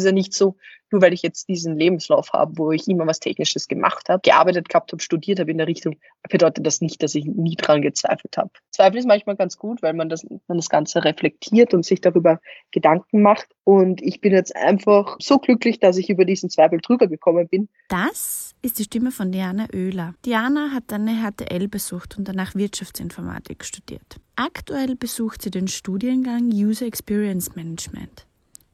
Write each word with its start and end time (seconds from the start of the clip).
Ist 0.00 0.06
ja 0.06 0.12
nicht 0.12 0.34
so, 0.34 0.56
nur 0.90 1.02
weil 1.02 1.12
ich 1.12 1.22
jetzt 1.22 1.48
diesen 1.48 1.76
Lebenslauf 1.76 2.32
habe, 2.32 2.58
wo 2.58 2.72
ich 2.72 2.88
immer 2.88 3.06
was 3.06 3.20
Technisches 3.20 3.68
gemacht 3.68 4.08
habe, 4.08 4.20
gearbeitet 4.22 4.68
gehabt 4.68 4.92
habe, 4.92 5.02
studiert 5.02 5.38
habe 5.40 5.50
in 5.50 5.58
der 5.58 5.66
Richtung, 5.66 5.96
bedeutet 6.28 6.66
das 6.66 6.80
nicht, 6.80 7.02
dass 7.02 7.14
ich 7.14 7.24
nie 7.24 7.54
dran 7.54 7.82
gezweifelt 7.82 8.36
habe. 8.36 8.50
Zweifel 8.70 8.98
ist 8.98 9.06
manchmal 9.06 9.36
ganz 9.36 9.56
gut, 9.56 9.82
weil 9.82 9.94
man 9.94 10.08
das, 10.08 10.26
man 10.48 10.58
das 10.58 10.68
Ganze 10.68 11.04
reflektiert 11.04 11.74
und 11.74 11.84
sich 11.84 12.00
darüber 12.00 12.40
Gedanken 12.70 13.22
macht. 13.22 13.48
Und 13.64 14.02
ich 14.02 14.20
bin 14.20 14.32
jetzt 14.32 14.54
einfach 14.56 15.16
so 15.20 15.38
glücklich, 15.38 15.78
dass 15.78 15.96
ich 15.96 16.10
über 16.10 16.24
diesen 16.24 16.50
Zweifel 16.50 16.80
drüber 16.80 17.06
gekommen 17.06 17.48
bin. 17.48 17.68
Das 17.88 18.54
ist 18.62 18.78
die 18.78 18.84
Stimme 18.84 19.12
von 19.12 19.30
Diana 19.30 19.68
Oehler. 19.72 20.14
Diana 20.24 20.70
hat 20.72 20.92
eine 20.92 21.22
HTL 21.22 21.68
besucht 21.68 22.18
und 22.18 22.26
danach 22.26 22.54
Wirtschaftsinformatik 22.54 23.64
studiert. 23.64 24.16
Aktuell 24.36 24.96
besucht 24.96 25.42
sie 25.42 25.50
den 25.50 25.68
Studiengang 25.68 26.50
User 26.50 26.86
Experience 26.86 27.54
Management 27.54 28.26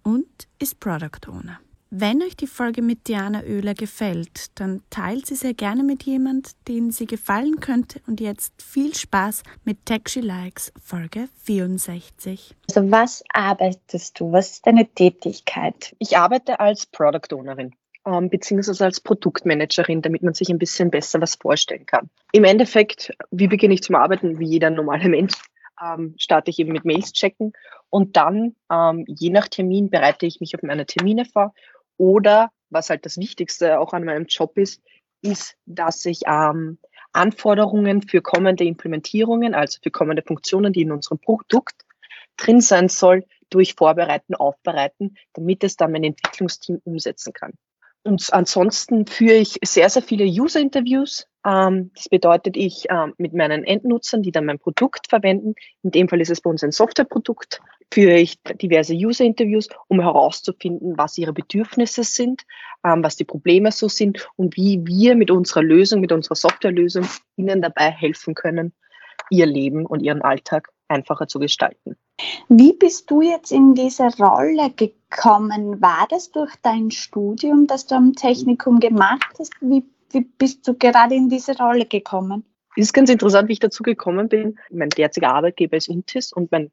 und 0.07 0.47
ist 0.61 0.79
Product 0.79 1.29
Owner. 1.29 1.59
Wenn 1.91 2.23
euch 2.23 2.37
die 2.37 2.47
Folge 2.47 2.81
mit 2.81 3.09
Diana 3.09 3.43
Oehler 3.43 3.75
gefällt, 3.75 4.59
dann 4.61 4.83
teilt 4.91 5.27
sie 5.27 5.35
sehr 5.35 5.55
gerne 5.55 5.83
mit 5.83 6.05
jemand, 6.05 6.53
den 6.69 6.91
sie 6.91 7.07
gefallen 7.07 7.61
könnte. 7.61 8.01
Und 8.07 8.21
jetzt 8.21 8.61
viel 8.63 8.95
Spaß 8.95 9.43
mit 9.65 9.85
Tech 9.85 10.03
She 10.09 10.21
Likes 10.21 10.73
Folge 10.81 11.29
64. 11.45 12.55
Also 12.69 12.91
was 12.91 13.25
arbeitest 13.33 14.19
du? 14.21 14.33
Was 14.33 14.51
ist 14.51 14.67
deine 14.67 14.87
Tätigkeit? 14.87 15.95
Ich 15.99 16.17
arbeite 16.17 16.61
als 16.61 16.87
Product 16.87 17.35
Ownerin 17.35 17.75
ähm, 18.07 18.31
beziehungsweise 18.31 18.85
als 18.85 19.01
Produktmanagerin, 19.01 20.03
damit 20.03 20.23
man 20.23 20.35
sich 20.35 20.49
ein 20.49 20.59
bisschen 20.59 20.91
besser 20.91 21.21
was 21.21 21.35
vorstellen 21.35 21.87
kann. 21.87 22.09
Im 22.33 22.45
Endeffekt, 22.45 23.13
wie 23.31 23.49
beginne 23.49 23.75
ich 23.75 23.83
zum 23.83 23.97
Arbeiten? 23.97 24.39
Wie 24.39 24.47
jeder 24.47 24.71
normale 24.71 25.09
Mensch 25.09 25.35
ähm, 25.83 26.15
starte 26.19 26.51
ich 26.51 26.59
eben 26.59 26.73
mit 26.73 26.85
Mails 26.85 27.13
checken 27.13 27.53
und 27.91 28.17
dann, 28.17 28.57
ähm, 28.71 29.05
je 29.07 29.31
nach 29.31 29.49
Termin, 29.49 29.91
bereite 29.91 30.27
ich 30.27 30.41
mich 30.41 30.55
auf 30.55 30.63
meine 30.63 30.87
Termine 30.87 31.25
vor 31.25 31.55
oder 31.97 32.51
was 32.71 32.91
halt 32.91 33.07
das 33.07 33.17
Wichtigste 33.17 33.79
auch 33.81 33.93
an 33.93 34.05
meinem 34.05 34.27
Job 34.27 34.59
ist, 34.59 34.83
ist, 35.23 35.57
dass 35.67 36.05
ich 36.05 36.23
ähm, 36.27 36.79
Anforderungen 37.13 38.03
für 38.03 38.21
kommende 38.21 38.65
Implementierungen, 38.65 39.55
also 39.55 39.79
für 39.83 39.91
kommende 39.91 40.23
Funktionen, 40.23 40.73
die 40.73 40.83
in 40.83 40.93
unserem 40.93 41.19
Produkt 41.19 41.83
drin 42.37 42.61
sein 42.61 42.89
soll, 42.89 43.25
durch 43.49 43.75
Vorbereiten, 43.75 44.35
Aufbereiten, 44.35 45.17
damit 45.33 45.65
es 45.65 45.77
dann 45.77 45.93
mein 45.93 46.05
Entwicklungsteam 46.05 46.81
umsetzen 46.85 47.33
kann. 47.33 47.53
Und 48.03 48.33
ansonsten 48.33 49.07
führe 49.07 49.37
ich 49.37 49.59
sehr, 49.65 49.89
sehr 49.89 50.03
viele 50.03 50.25
User-Interviews. 50.25 51.27
Ähm, 51.47 51.93
das 51.95 52.09
bedeutet, 52.09 52.57
ich 52.57 52.87
ähm, 52.91 53.15
mit 53.19 53.33
meinen 53.33 53.65
Endnutzern, 53.65 54.23
die 54.23 54.33
dann 54.33 54.47
mein 54.47 54.59
Produkt 54.59 55.09
verwenden, 55.09 55.55
in 55.83 55.93
dem 55.93 56.09
Fall 56.09 56.21
ist 56.21 56.31
es 56.31 56.41
bei 56.41 56.51
uns 56.51 56.65
ein 56.65 56.73
Softwareprodukt, 56.73 57.61
führe 57.93 58.17
ich 58.17 58.41
diverse 58.61 58.95
User-Interviews, 58.95 59.69
um 59.89 60.01
herauszufinden, 60.01 60.99
was 60.99 61.17
ihre 61.19 61.33
Bedürfnisse 61.33 62.03
sind, 62.03 62.43
ähm, 62.85 63.05
was 63.05 63.17
die 63.17 63.25
Probleme 63.25 63.71
so 63.71 63.89
sind 63.89 64.29
und 64.37 64.57
wie 64.57 64.85
wir 64.85 65.15
mit 65.15 65.31
unserer 65.31 65.63
Lösung, 65.63 66.01
mit 66.01 66.13
unserer 66.13 66.35
Softwarelösung 66.35 67.07
ihnen 67.37 67.63
dabei 67.63 67.91
helfen 67.91 68.35
können, 68.35 68.73
ihr 69.31 69.47
Leben 69.47 69.87
und 69.87 70.01
ihren 70.01 70.23
Alltag 70.23 70.69
einfacher 70.89 71.29
zu 71.29 71.39
gestalten. 71.39 71.97
Wie 72.49 72.73
bist 72.73 73.11
du 73.11 73.21
jetzt 73.21 73.53
in 73.53 73.75
diese 73.75 74.09
Rolle 74.19 74.71
gekommen? 74.71 75.81
War 75.81 76.07
das 76.09 76.31
durch 76.31 76.55
dein 76.63 76.91
Studium, 76.91 77.67
das 77.67 77.87
du 77.87 77.95
am 77.95 78.15
Technikum 78.15 78.81
gemacht 78.81 79.35
hast? 79.39 79.53
Wie, 79.61 79.85
wie 80.11 80.23
bist 80.23 80.67
du 80.67 80.75
gerade 80.75 81.15
in 81.15 81.29
diese 81.29 81.57
Rolle 81.57 81.87
gekommen? 81.87 82.45
Es 82.77 82.87
ist 82.87 82.93
ganz 82.93 83.09
interessant, 83.09 83.49
wie 83.49 83.55
ich 83.55 83.59
dazu 83.59 83.83
gekommen 83.83 84.29
bin. 84.29 84.59
Mein 84.71 84.91
derziger 84.91 85.35
Arbeitgeber 85.35 85.77
ist 85.77 85.89
Intis 85.89 86.33
und 86.33 86.53
mein 86.53 86.71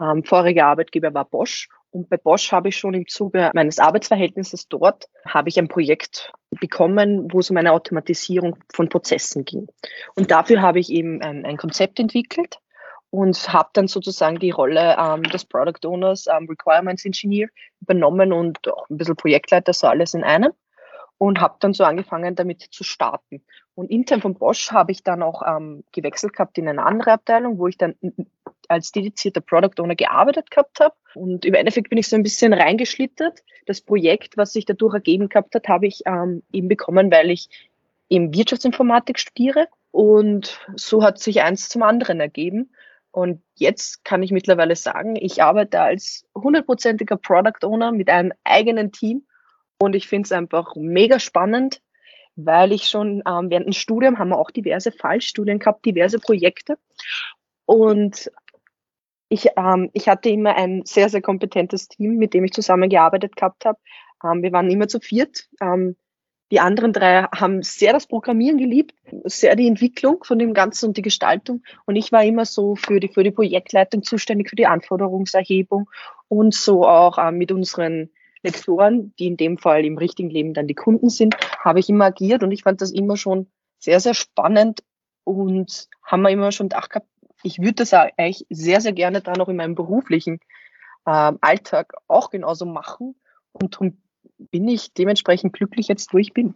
ähm, 0.00 0.22
voriger 0.22 0.66
Arbeitgeber 0.66 1.14
war 1.14 1.24
Bosch. 1.24 1.68
Und 1.90 2.10
bei 2.10 2.18
Bosch 2.18 2.52
habe 2.52 2.68
ich 2.68 2.76
schon 2.76 2.92
im 2.92 3.06
Zuge 3.06 3.50
meines 3.54 3.78
Arbeitsverhältnisses 3.78 4.68
dort, 4.68 5.08
habe 5.26 5.48
ich 5.48 5.58
ein 5.58 5.68
Projekt 5.68 6.30
bekommen, 6.50 7.32
wo 7.32 7.38
es 7.38 7.48
um 7.48 7.56
eine 7.56 7.72
Automatisierung 7.72 8.56
von 8.72 8.90
Prozessen 8.90 9.46
ging. 9.46 9.66
Und 10.14 10.30
dafür 10.30 10.60
habe 10.60 10.78
ich 10.78 10.90
eben 10.90 11.22
ein, 11.22 11.46
ein 11.46 11.56
Konzept 11.56 11.98
entwickelt 11.98 12.58
und 13.08 13.50
habe 13.50 13.70
dann 13.72 13.88
sozusagen 13.88 14.38
die 14.38 14.50
Rolle 14.50 14.96
ähm, 14.98 15.22
des 15.22 15.46
Product 15.46 15.86
Owners, 15.86 16.26
ähm, 16.26 16.46
Requirements 16.50 17.06
Engineer 17.06 17.48
übernommen 17.80 18.34
und 18.34 18.68
auch 18.68 18.90
ein 18.90 18.98
bisschen 18.98 19.16
Projektleiter, 19.16 19.72
so 19.72 19.86
alles 19.86 20.12
in 20.12 20.22
einem 20.22 20.52
und 21.18 21.40
habe 21.40 21.56
dann 21.60 21.72
so 21.72 21.84
angefangen, 21.84 22.34
damit 22.34 22.62
zu 22.62 22.84
starten. 22.84 23.42
Und 23.74 23.90
intern 23.90 24.20
von 24.20 24.34
Bosch 24.34 24.70
habe 24.72 24.92
ich 24.92 25.02
dann 25.02 25.22
auch 25.22 25.42
ähm, 25.46 25.84
gewechselt 25.92 26.32
gehabt 26.32 26.58
in 26.58 26.68
eine 26.68 26.84
andere 26.84 27.12
Abteilung, 27.12 27.58
wo 27.58 27.66
ich 27.66 27.78
dann 27.78 27.94
als 28.68 28.92
dedizierter 28.92 29.40
Product 29.40 29.80
Owner 29.80 29.94
gearbeitet 29.94 30.50
gehabt 30.50 30.80
habe. 30.80 30.94
Und 31.14 31.44
im 31.44 31.54
Endeffekt 31.54 31.90
bin 31.90 31.98
ich 31.98 32.08
so 32.08 32.16
ein 32.16 32.22
bisschen 32.22 32.52
reingeschlittert. 32.52 33.42
Das 33.66 33.80
Projekt, 33.80 34.36
was 34.36 34.52
sich 34.52 34.66
dadurch 34.66 34.94
ergeben 34.94 35.28
gehabt 35.28 35.54
hat, 35.54 35.68
habe 35.68 35.86
ich 35.86 36.02
ähm, 36.06 36.42
eben 36.52 36.68
bekommen, 36.68 37.10
weil 37.10 37.30
ich 37.30 37.48
eben 38.08 38.34
Wirtschaftsinformatik 38.34 39.18
studiere. 39.18 39.68
Und 39.90 40.60
so 40.76 41.02
hat 41.02 41.18
sich 41.18 41.42
eins 41.42 41.68
zum 41.68 41.82
anderen 41.82 42.20
ergeben. 42.20 42.70
Und 43.10 43.42
jetzt 43.54 44.04
kann 44.04 44.22
ich 44.22 44.30
mittlerweile 44.30 44.76
sagen, 44.76 45.16
ich 45.16 45.42
arbeite 45.42 45.80
als 45.80 46.26
hundertprozentiger 46.34 47.16
Product 47.16 47.64
Owner 47.64 47.92
mit 47.92 48.10
einem 48.10 48.32
eigenen 48.44 48.92
Team 48.92 49.26
und 49.78 49.94
ich 49.94 50.08
finde 50.08 50.26
es 50.26 50.32
einfach 50.32 50.74
mega 50.76 51.18
spannend, 51.18 51.82
weil 52.36 52.72
ich 52.72 52.88
schon 52.88 53.22
ähm, 53.26 53.50
während 53.50 53.66
dem 53.66 53.72
Studium 53.72 54.18
haben 54.18 54.28
wir 54.28 54.38
auch 54.38 54.50
diverse 54.50 54.92
Fallstudien 54.92 55.58
gehabt, 55.58 55.84
diverse 55.84 56.18
Projekte. 56.18 56.78
Und 57.64 58.30
ich, 59.28 59.48
ähm, 59.56 59.90
ich 59.92 60.08
hatte 60.08 60.28
immer 60.28 60.54
ein 60.54 60.84
sehr, 60.84 61.08
sehr 61.08 61.22
kompetentes 61.22 61.88
Team, 61.88 62.16
mit 62.16 62.34
dem 62.34 62.44
ich 62.44 62.52
zusammengearbeitet 62.52 63.36
gehabt 63.36 63.64
habe. 63.64 63.78
Ähm, 64.22 64.42
wir 64.42 64.52
waren 64.52 64.70
immer 64.70 64.88
zu 64.88 65.00
viert. 65.00 65.48
Ähm, 65.60 65.96
die 66.52 66.60
anderen 66.60 66.92
drei 66.92 67.22
haben 67.34 67.62
sehr 67.62 67.92
das 67.92 68.06
Programmieren 68.06 68.58
geliebt, 68.58 68.94
sehr 69.24 69.56
die 69.56 69.66
Entwicklung 69.66 70.22
von 70.22 70.38
dem 70.38 70.54
Ganzen 70.54 70.88
und 70.88 70.96
die 70.96 71.02
Gestaltung. 71.02 71.64
Und 71.86 71.96
ich 71.96 72.12
war 72.12 72.22
immer 72.22 72.44
so 72.44 72.76
für 72.76 73.00
die, 73.00 73.08
für 73.08 73.24
die 73.24 73.32
Projektleitung 73.32 74.04
zuständig, 74.04 74.48
für 74.50 74.56
die 74.56 74.68
Anforderungserhebung 74.68 75.90
und 76.28 76.54
so 76.54 76.86
auch 76.86 77.18
äh, 77.18 77.32
mit 77.32 77.50
unseren 77.50 78.10
Lektoren, 78.46 79.14
die 79.18 79.26
in 79.26 79.36
dem 79.36 79.58
Fall 79.58 79.84
im 79.84 79.98
richtigen 79.98 80.30
Leben 80.30 80.54
dann 80.54 80.66
die 80.66 80.74
Kunden 80.74 81.10
sind, 81.10 81.36
habe 81.58 81.80
ich 81.80 81.88
immer 81.88 82.06
agiert 82.06 82.42
und 82.42 82.52
ich 82.52 82.62
fand 82.62 82.80
das 82.80 82.92
immer 82.92 83.16
schon 83.16 83.48
sehr, 83.78 84.00
sehr 84.00 84.14
spannend 84.14 84.82
und 85.24 85.88
haben 86.02 86.22
wir 86.22 86.30
immer 86.30 86.52
schon 86.52 86.68
gedacht 86.68 86.90
gehabt, 86.90 87.08
ich 87.42 87.58
würde 87.58 87.74
das 87.74 87.92
eigentlich 87.92 88.46
sehr, 88.48 88.80
sehr 88.80 88.92
gerne 88.92 89.20
da 89.20 89.34
noch 89.34 89.48
in 89.48 89.56
meinem 89.56 89.74
beruflichen 89.74 90.40
äh, 91.04 91.32
Alltag 91.40 91.92
auch 92.08 92.30
genauso 92.30 92.66
machen 92.66 93.14
und 93.52 93.74
darum 93.74 93.98
bin 94.38 94.68
ich 94.68 94.92
dementsprechend 94.92 95.52
glücklich 95.52 95.88
jetzt, 95.88 96.12
wo 96.12 96.18
ich 96.18 96.32
bin. 96.32 96.54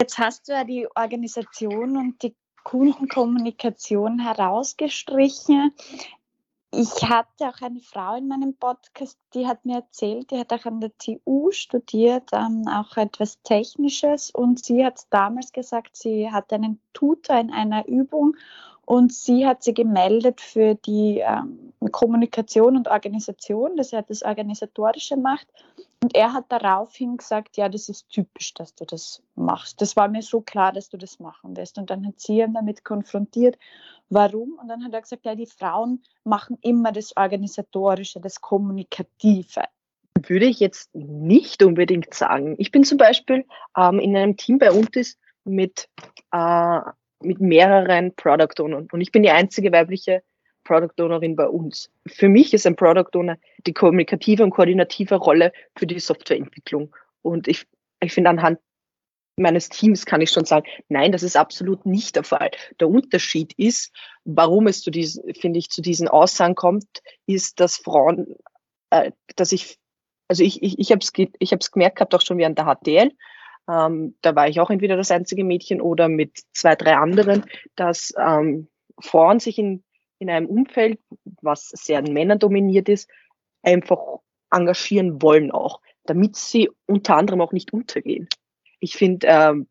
Jetzt 0.00 0.18
hast 0.18 0.48
du 0.48 0.52
ja 0.52 0.64
die 0.64 0.86
Organisation 0.94 1.96
und 1.96 2.22
die 2.22 2.34
Kundenkommunikation 2.64 4.18
herausgestrichen 4.18 5.72
ich 6.78 7.08
hatte 7.08 7.48
auch 7.48 7.60
eine 7.62 7.80
Frau 7.80 8.16
in 8.16 8.28
meinem 8.28 8.54
Podcast, 8.54 9.18
die 9.34 9.46
hat 9.46 9.64
mir 9.64 9.76
erzählt, 9.76 10.30
die 10.30 10.38
hat 10.38 10.52
auch 10.52 10.66
an 10.66 10.80
der 10.80 10.92
TU 10.98 11.50
studiert, 11.50 12.30
ähm, 12.32 12.64
auch 12.68 12.96
etwas 12.96 13.40
Technisches. 13.42 14.30
Und 14.30 14.64
sie 14.64 14.84
hat 14.84 15.00
damals 15.10 15.52
gesagt, 15.52 15.96
sie 15.96 16.30
hat 16.30 16.52
einen 16.52 16.80
Tutor 16.92 17.38
in 17.38 17.50
einer 17.50 17.86
Übung 17.86 18.36
und 18.86 19.12
sie 19.12 19.46
hat 19.46 19.64
sie 19.64 19.74
gemeldet 19.74 20.40
für 20.40 20.76
die 20.76 21.18
ähm, 21.18 21.72
Kommunikation 21.90 22.76
und 22.76 22.88
Organisation, 22.88 23.76
dass 23.76 23.92
er 23.92 24.02
das 24.02 24.22
Organisatorische 24.22 25.16
macht. 25.16 25.48
Und 26.02 26.14
er 26.14 26.32
hat 26.32 26.44
daraufhin 26.50 27.16
gesagt, 27.16 27.56
ja, 27.56 27.68
das 27.68 27.88
ist 27.88 28.08
typisch, 28.10 28.54
dass 28.54 28.76
du 28.76 28.84
das 28.84 29.22
machst. 29.34 29.82
Das 29.82 29.96
war 29.96 30.06
mir 30.08 30.22
so 30.22 30.40
klar, 30.40 30.72
dass 30.72 30.88
du 30.88 30.96
das 30.96 31.18
machen 31.18 31.56
wirst. 31.56 31.78
Und 31.78 31.90
dann 31.90 32.06
hat 32.06 32.20
sie 32.20 32.38
ihn 32.38 32.54
damit 32.54 32.84
konfrontiert, 32.84 33.58
warum. 34.08 34.56
Und 34.60 34.68
dann 34.68 34.84
hat 34.84 34.92
er 34.92 35.02
gesagt, 35.02 35.26
ja, 35.26 35.34
die 35.34 35.46
Frauen 35.46 36.04
machen 36.22 36.56
immer 36.62 36.92
das 36.92 37.16
Organisatorische, 37.16 38.20
das 38.20 38.40
Kommunikative. 38.40 39.64
Würde 40.22 40.46
ich 40.46 40.60
jetzt 40.60 40.94
nicht 40.94 41.60
unbedingt 41.64 42.14
sagen. 42.14 42.54
Ich 42.58 42.70
bin 42.70 42.84
zum 42.84 42.98
Beispiel 42.98 43.46
ähm, 43.76 43.98
in 43.98 44.16
einem 44.16 44.36
Team 44.36 44.58
bei 44.58 44.70
uns 44.70 45.18
mit, 45.44 45.88
äh, 46.30 46.80
mit 47.22 47.40
mehreren 47.40 48.14
Product 48.14 48.60
Ownern 48.60 48.88
und 48.92 49.00
ich 49.00 49.12
bin 49.12 49.22
die 49.22 49.30
einzige 49.30 49.72
weibliche 49.72 50.22
Product 50.66 51.00
Ownerin 51.00 51.36
bei 51.36 51.46
uns. 51.46 51.90
Für 52.06 52.28
mich 52.28 52.52
ist 52.52 52.66
ein 52.66 52.76
Product 52.76 53.16
Owner 53.16 53.38
die 53.66 53.72
kommunikative 53.72 54.42
und 54.42 54.50
koordinative 54.50 55.14
Rolle 55.14 55.52
für 55.76 55.86
die 55.86 56.00
Softwareentwicklung. 56.00 56.94
Und 57.22 57.48
ich, 57.48 57.66
ich 58.00 58.12
finde, 58.12 58.30
anhand 58.30 58.58
meines 59.36 59.68
Teams 59.68 60.06
kann 60.06 60.20
ich 60.20 60.30
schon 60.30 60.44
sagen, 60.44 60.66
nein, 60.88 61.12
das 61.12 61.22
ist 61.22 61.36
absolut 61.36 61.86
nicht 61.86 62.16
der 62.16 62.24
Fall. 62.24 62.50
Der 62.80 62.88
Unterschied 62.88 63.52
ist, 63.56 63.92
warum 64.24 64.66
es 64.66 64.82
zu 64.82 64.90
diesen, 64.90 65.34
finde 65.34 65.58
ich, 65.58 65.70
zu 65.70 65.82
diesen 65.82 66.08
Aussagen 66.08 66.54
kommt, 66.54 67.02
ist, 67.26 67.60
dass 67.60 67.76
Frauen, 67.76 68.34
äh, 68.90 69.12
dass 69.36 69.52
ich, 69.52 69.78
also 70.28 70.42
ich, 70.42 70.62
ich, 70.62 70.78
ich 70.78 70.90
habe 70.90 71.00
es 71.00 71.12
ich 71.38 71.52
hab's 71.52 71.70
gemerkt 71.70 71.96
gehabt, 71.96 72.14
auch 72.14 72.22
schon 72.22 72.38
während 72.38 72.58
der 72.58 72.64
HTL, 72.64 73.12
ähm, 73.68 74.14
da 74.22 74.34
war 74.34 74.48
ich 74.48 74.60
auch 74.60 74.70
entweder 74.70 74.96
das 74.96 75.10
einzige 75.10 75.44
Mädchen 75.44 75.80
oder 75.80 76.08
mit 76.08 76.38
zwei, 76.52 76.74
drei 76.74 76.96
anderen, 76.96 77.44
dass 77.74 78.12
ähm, 78.18 78.68
Frauen 79.00 79.40
sich 79.40 79.58
in 79.58 79.82
in 80.18 80.30
einem 80.30 80.46
Umfeld, 80.46 80.98
was 81.42 81.68
sehr 81.68 82.02
männerdominiert 82.02 82.88
ist, 82.88 83.10
einfach 83.62 84.00
engagieren 84.50 85.20
wollen 85.22 85.50
auch, 85.50 85.80
damit 86.04 86.36
sie 86.36 86.70
unter 86.86 87.16
anderem 87.16 87.40
auch 87.40 87.52
nicht 87.52 87.72
untergehen. 87.72 88.28
Ich 88.80 88.96
finde, 88.96 89.26
ähm, 89.28 89.68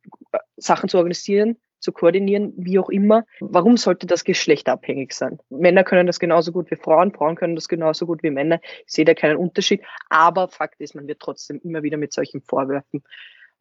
Sachen 0.57 0.89
zu 0.89 0.97
organisieren, 0.97 1.57
zu 1.80 1.92
koordinieren, 1.92 2.53
wie 2.57 2.80
auch 2.80 2.89
immer, 2.89 3.25
warum 3.39 3.77
sollte 3.77 4.07
das 4.07 4.24
geschlechtabhängig 4.24 5.13
sein? 5.13 5.39
Männer 5.50 5.83
können 5.83 6.07
das 6.07 6.19
genauso 6.19 6.51
gut 6.51 6.71
wie 6.71 6.75
Frauen, 6.75 7.12
Frauen 7.12 7.36
können 7.36 7.56
das 7.56 7.68
genauso 7.68 8.07
gut 8.07 8.24
wie 8.24 8.31
Männer. 8.31 8.59
Ich 8.86 8.94
sehe 8.94 9.06
da 9.06 9.13
keinen 9.13 9.38
Unterschied. 9.38 9.83
Aber 10.09 10.47
Fakt 10.47 10.81
ist, 10.81 10.95
man 10.95 11.07
wird 11.07 11.19
trotzdem 11.19 11.59
immer 11.63 11.83
wieder 11.83 11.97
mit 11.97 12.12
solchen 12.12 12.42
Vorwürfen 12.42 13.03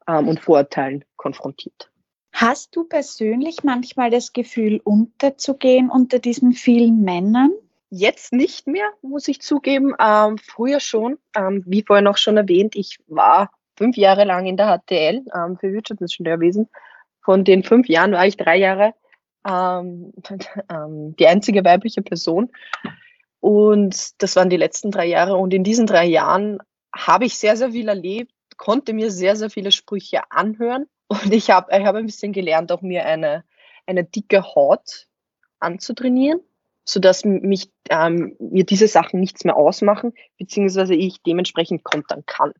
ähm, 0.08 0.28
und 0.28 0.40
Vorurteilen 0.40 1.04
konfrontiert. 1.16 1.90
Hast 2.32 2.74
du 2.74 2.84
persönlich 2.84 3.62
manchmal 3.62 4.10
das 4.10 4.32
Gefühl, 4.32 4.80
unterzugehen 4.82 5.88
unter 5.88 6.18
diesen 6.18 6.52
vielen 6.52 7.02
Männern? 7.02 7.52
Jetzt 7.90 8.32
nicht 8.32 8.66
mehr, 8.66 8.88
muss 9.02 9.28
ich 9.28 9.40
zugeben. 9.40 9.94
Ähm, 10.00 10.38
früher 10.38 10.80
schon. 10.80 11.18
Ähm, 11.36 11.62
wie 11.64 11.84
vorhin 11.86 12.08
auch 12.08 12.16
schon 12.16 12.36
erwähnt, 12.36 12.74
ich 12.74 12.98
war 13.06 13.52
fünf 13.76 13.96
Jahre 13.96 14.24
lang 14.24 14.46
in 14.46 14.56
der 14.56 14.66
HTL 14.66 15.24
ähm, 15.32 15.56
für 15.58 15.72
Wirtschaftsingenieurwesen. 15.72 16.68
Von 17.20 17.44
den 17.44 17.62
fünf 17.62 17.88
Jahren 17.88 18.12
war 18.12 18.26
ich 18.26 18.36
drei 18.36 18.56
Jahre 18.56 18.94
ähm, 19.46 20.12
ähm, 20.70 21.14
die 21.16 21.28
einzige 21.28 21.64
weibliche 21.64 22.02
Person. 22.02 22.50
Und 23.38 24.20
das 24.22 24.34
waren 24.34 24.50
die 24.50 24.56
letzten 24.56 24.90
drei 24.90 25.06
Jahre. 25.06 25.36
Und 25.36 25.54
in 25.54 25.62
diesen 25.62 25.86
drei 25.86 26.06
Jahren 26.06 26.58
habe 26.92 27.26
ich 27.26 27.38
sehr, 27.38 27.56
sehr 27.56 27.70
viel 27.70 27.88
erlebt, 27.88 28.33
konnte 28.56 28.92
mir 28.92 29.10
sehr, 29.10 29.36
sehr 29.36 29.50
viele 29.50 29.72
Sprüche 29.72 30.30
anhören. 30.30 30.86
Und 31.08 31.32
ich 31.32 31.50
habe 31.50 31.76
ich 31.76 31.84
hab 31.84 31.94
ein 31.96 32.06
bisschen 32.06 32.32
gelernt, 32.32 32.72
auch 32.72 32.82
mir 32.82 33.04
eine, 33.04 33.44
eine 33.86 34.04
dicke 34.04 34.42
Haut 34.54 35.06
anzutrainieren 35.60 36.40
sodass 36.84 37.24
mich 37.24 37.70
ähm, 37.88 38.36
mir 38.38 38.64
diese 38.64 38.88
Sachen 38.88 39.20
nichts 39.20 39.44
mehr 39.44 39.56
ausmachen, 39.56 40.12
beziehungsweise 40.38 40.94
ich 40.94 41.22
dementsprechend 41.22 41.82
kontern 41.82 42.24
kann. 42.26 42.52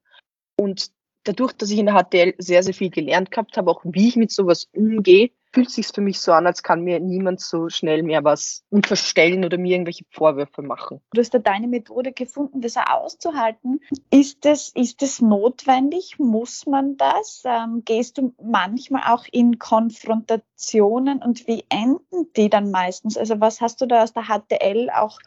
Und 0.56 0.90
dadurch, 1.24 1.52
dass 1.52 1.70
ich 1.70 1.78
in 1.78 1.86
der 1.86 2.02
HTL 2.02 2.34
sehr, 2.38 2.62
sehr 2.62 2.74
viel 2.74 2.90
gelernt 2.90 3.30
gehabt 3.30 3.56
habe, 3.56 3.70
auch 3.70 3.80
wie 3.84 4.08
ich 4.08 4.16
mit 4.16 4.30
sowas 4.30 4.68
umgehe, 4.72 5.30
fühlt 5.54 5.70
sich 5.70 5.86
für 5.86 6.00
mich 6.00 6.18
so 6.20 6.32
an, 6.32 6.46
als 6.46 6.62
kann 6.64 6.82
mir 6.82 6.98
niemand 6.98 7.40
so 7.40 7.68
schnell 7.68 8.02
mehr 8.02 8.24
was 8.24 8.64
unterstellen 8.70 9.44
oder 9.44 9.56
mir 9.56 9.72
irgendwelche 9.72 10.04
Vorwürfe 10.10 10.62
machen. 10.62 11.00
Du 11.12 11.20
hast 11.20 11.32
da 11.32 11.38
deine 11.38 11.68
Methode 11.68 12.12
gefunden, 12.12 12.60
das 12.60 12.76
auszuhalten. 12.76 13.80
Ist 14.10 14.44
es, 14.46 14.72
ist 14.74 15.02
es 15.02 15.20
notwendig? 15.20 16.18
Muss 16.18 16.66
man 16.66 16.96
das? 16.96 17.42
Ähm, 17.44 17.82
gehst 17.84 18.18
du 18.18 18.34
manchmal 18.42 19.02
auch 19.14 19.26
in 19.30 19.60
Konfrontationen 19.60 21.22
und 21.22 21.46
wie 21.46 21.64
enden 21.68 22.32
die 22.36 22.50
dann 22.50 22.72
meistens? 22.72 23.16
Also 23.16 23.40
was 23.40 23.60
hast 23.60 23.80
du 23.80 23.86
da 23.86 24.02
aus 24.02 24.12
der 24.12 24.24
HTL 24.24 24.90
auch 24.90 25.20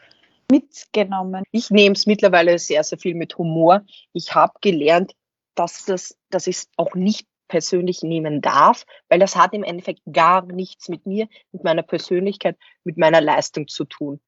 mitgenommen? 0.50 1.42
Ich 1.52 1.70
nehme 1.70 1.94
es 1.94 2.06
mittlerweile 2.06 2.58
sehr, 2.58 2.84
sehr 2.84 2.98
viel 2.98 3.14
mit 3.14 3.38
Humor. 3.38 3.82
Ich 4.12 4.34
habe 4.34 4.52
gelernt, 4.60 5.14
dass, 5.58 5.84
das, 5.84 6.16
dass 6.30 6.46
ich 6.46 6.56
es 6.56 6.68
auch 6.76 6.94
nicht 6.94 7.26
persönlich 7.48 8.02
nehmen 8.02 8.40
darf, 8.40 8.84
weil 9.08 9.18
das 9.18 9.34
hat 9.36 9.54
im 9.54 9.64
Endeffekt 9.64 10.02
gar 10.12 10.44
nichts 10.44 10.88
mit 10.88 11.06
mir, 11.06 11.28
mit 11.50 11.64
meiner 11.64 11.82
Persönlichkeit, 11.82 12.56
mit 12.84 12.98
meiner 12.98 13.20
Leistung 13.20 13.68
zu 13.68 13.84
tun. 13.84 14.20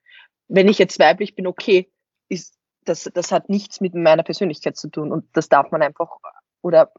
Wenn 0.48 0.68
ich 0.68 0.78
jetzt 0.78 0.98
weiblich 0.98 1.34
bin, 1.34 1.46
okay, 1.46 1.90
ist, 2.28 2.56
das, 2.84 3.10
das 3.14 3.30
hat 3.30 3.48
nichts 3.48 3.80
mit 3.80 3.94
meiner 3.94 4.22
Persönlichkeit 4.22 4.76
zu 4.76 4.88
tun 4.88 5.12
und 5.12 5.26
das 5.34 5.48
darf 5.48 5.70
man 5.70 5.82
einfach 5.82 6.10
oder 6.62 6.92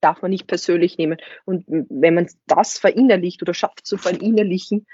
darf 0.00 0.22
man 0.22 0.30
nicht 0.30 0.46
persönlich 0.46 0.96
nehmen. 0.96 1.18
Und 1.44 1.64
wenn 1.68 2.14
man 2.14 2.26
das 2.46 2.78
verinnerlicht 2.78 3.42
oder 3.42 3.52
schafft 3.52 3.86
zu 3.86 3.98
verinnerlichen, 3.98 4.86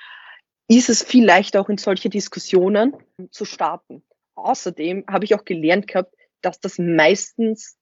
ist 0.69 0.89
es 0.89 1.05
viel 1.05 1.25
leichter 1.25 1.61
auch 1.61 1.69
in 1.69 1.79
solche 1.79 2.11
Diskussionen 2.11 2.97
zu 3.31 3.45
starten. 3.45 4.03
Außerdem 4.35 5.05
habe 5.09 5.25
ich 5.25 5.37
auch 5.37 5.45
gelernt 5.45 5.87
gehabt, 5.87 6.13
dass 6.43 6.59
das 6.59 6.79
meistens 6.79 7.79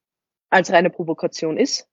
als 0.55 0.73
reine 0.73 0.89
Provokation 0.89 1.57
ist 1.57 1.89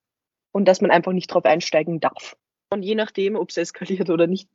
und 0.51 0.67
dass 0.67 0.81
man 0.81 0.91
einfach 0.91 1.13
nicht 1.13 1.33
drauf 1.33 1.45
einsteigen 1.45 1.99
darf. 1.99 2.37
Und 2.69 2.83
je 2.83 2.93
nachdem, 2.93 3.35
ob 3.35 3.49
es 3.49 3.57
eskaliert 3.57 4.09
oder 4.11 4.27
nicht, 4.27 4.49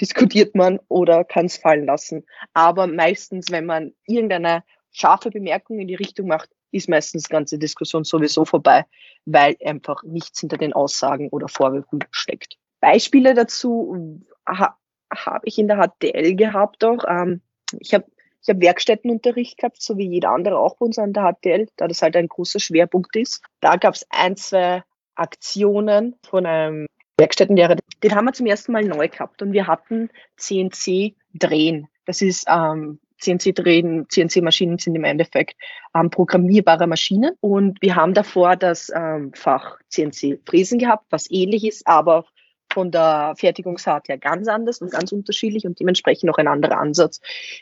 diskutiert 0.00 0.54
man 0.54 0.80
oder 0.88 1.24
kann 1.24 1.44
es 1.44 1.58
fallen 1.58 1.84
lassen. 1.84 2.24
Aber 2.54 2.86
meistens, 2.86 3.50
wenn 3.50 3.66
man 3.66 3.92
irgendeine 4.06 4.64
scharfe 4.92 5.30
Bemerkung 5.30 5.78
in 5.78 5.88
die 5.88 5.94
Richtung 5.94 6.26
macht, 6.26 6.48
ist 6.70 6.88
meistens 6.88 7.24
die 7.24 7.32
ganze 7.32 7.58
Diskussion 7.58 8.04
sowieso 8.04 8.46
vorbei, 8.46 8.86
weil 9.26 9.56
einfach 9.62 10.02
nichts 10.04 10.40
hinter 10.40 10.56
den 10.56 10.72
Aussagen 10.72 11.28
oder 11.28 11.46
Vorwürfen 11.46 12.00
steckt. 12.12 12.56
Beispiele 12.80 13.34
dazu 13.34 14.20
ha 14.48 14.78
habe 15.14 15.46
ich 15.46 15.58
in 15.58 15.68
der 15.68 15.76
HTL 15.76 16.34
gehabt 16.34 16.82
auch. 16.82 17.04
Ähm, 17.06 17.42
ich 17.78 17.92
habe 17.94 18.06
ich 18.44 18.54
hab 18.54 18.60
Werkstättenunterricht 18.60 19.58
gehabt, 19.58 19.80
so 19.80 19.96
wie 19.96 20.08
jeder 20.08 20.30
andere 20.30 20.58
auch 20.58 20.76
bei 20.76 20.86
uns 20.86 20.98
an 20.98 21.14
der 21.14 21.32
HTL, 21.32 21.66
da 21.76 21.88
das 21.88 22.02
halt 22.02 22.14
ein 22.14 22.28
großer 22.28 22.60
Schwerpunkt 22.60 23.16
ist. 23.16 23.42
Da 23.60 23.76
gab 23.76 23.94
es 23.94 24.06
ein, 24.10 24.36
zwei 24.36 24.82
Aktionen 25.14 26.16
von 26.22 26.44
einem 26.44 26.86
Werkstättenlehrer. 27.16 27.76
Den 28.02 28.14
haben 28.14 28.26
wir 28.26 28.32
zum 28.32 28.46
ersten 28.46 28.72
Mal 28.72 28.84
neu 28.84 29.08
gehabt 29.08 29.40
und 29.40 29.52
wir 29.52 29.66
hatten 29.66 30.10
CNC-Drehen. 30.36 31.88
Das 32.04 32.20
ist 32.20 32.44
ähm, 32.48 32.98
CNC-Drehen, 33.18 34.06
CNC-Maschinen 34.10 34.78
sind 34.78 34.94
im 34.94 35.04
Endeffekt 35.04 35.56
ähm, 35.94 36.10
programmierbare 36.10 36.86
Maschinen. 36.86 37.34
Und 37.40 37.80
wir 37.80 37.96
haben 37.96 38.12
davor 38.12 38.56
das 38.56 38.92
ähm, 38.94 39.32
Fach 39.34 39.78
CNC-Fräsen 39.88 40.78
gehabt, 40.78 41.06
was 41.08 41.30
ähnlich 41.30 41.64
ist, 41.66 41.86
aber 41.86 42.26
von 42.74 42.90
der 42.90 43.34
Fertigungsart 43.38 44.08
her 44.08 44.18
ganz 44.18 44.48
anders 44.48 44.80
und 44.80 44.90
ganz 44.90 45.12
unterschiedlich 45.12 45.64
und 45.64 45.78
dementsprechend 45.80 46.28
auch 46.28 46.38
ein 46.38 46.48
anderer 46.48 46.78
Ansatz, 46.78 47.20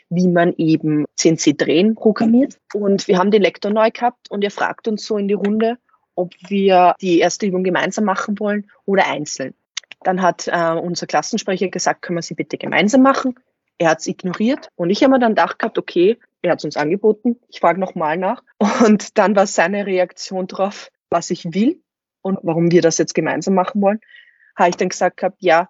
wie 0.09 0.27
man 0.27 0.53
eben 0.57 1.05
CNC-Drehen 1.15 1.95
programmiert. 1.95 2.57
Und 2.73 3.07
wir 3.07 3.19
haben 3.19 3.31
den 3.31 3.43
Lektor 3.43 3.71
neu 3.71 3.91
gehabt 3.91 4.29
und 4.31 4.43
er 4.43 4.51
fragt 4.51 4.87
uns 4.87 5.05
so 5.05 5.17
in 5.17 5.27
die 5.27 5.35
Runde, 5.35 5.77
ob 6.15 6.33
wir 6.47 6.95
die 6.99 7.19
erste 7.19 7.45
Übung 7.45 7.63
gemeinsam 7.63 8.05
machen 8.05 8.39
wollen 8.39 8.69
oder 8.85 9.07
einzeln. 9.07 9.53
Dann 10.03 10.21
hat 10.21 10.47
äh, 10.47 10.73
unser 10.73 11.05
Klassensprecher 11.07 11.69
gesagt, 11.69 12.01
können 12.01 12.17
wir 12.17 12.23
sie 12.23 12.33
bitte 12.33 12.57
gemeinsam 12.57 13.03
machen. 13.03 13.35
Er 13.77 13.91
hat 13.91 13.99
es 13.99 14.07
ignoriert 14.07 14.69
und 14.75 14.89
ich 14.89 15.03
habe 15.03 15.13
mir 15.13 15.19
dann 15.19 15.35
gedacht 15.35 15.59
gehabt, 15.59 15.77
okay, 15.77 16.17
er 16.41 16.51
hat 16.51 16.59
es 16.59 16.65
uns 16.65 16.77
angeboten, 16.77 17.37
ich 17.47 17.59
frage 17.59 17.79
nochmal 17.79 18.17
nach. 18.17 18.43
Und 18.85 19.17
dann 19.17 19.35
war 19.35 19.47
seine 19.47 19.85
Reaktion 19.85 20.47
darauf, 20.47 20.89
was 21.09 21.29
ich 21.29 21.53
will 21.53 21.81
und 22.21 22.39
warum 22.41 22.71
wir 22.71 22.81
das 22.81 22.97
jetzt 22.97 23.13
gemeinsam 23.13 23.53
machen 23.53 23.81
wollen, 23.81 23.99
habe 24.55 24.69
ich 24.69 24.77
dann 24.77 24.89
gesagt 24.89 25.17
gehabt, 25.17 25.37
ja, 25.39 25.69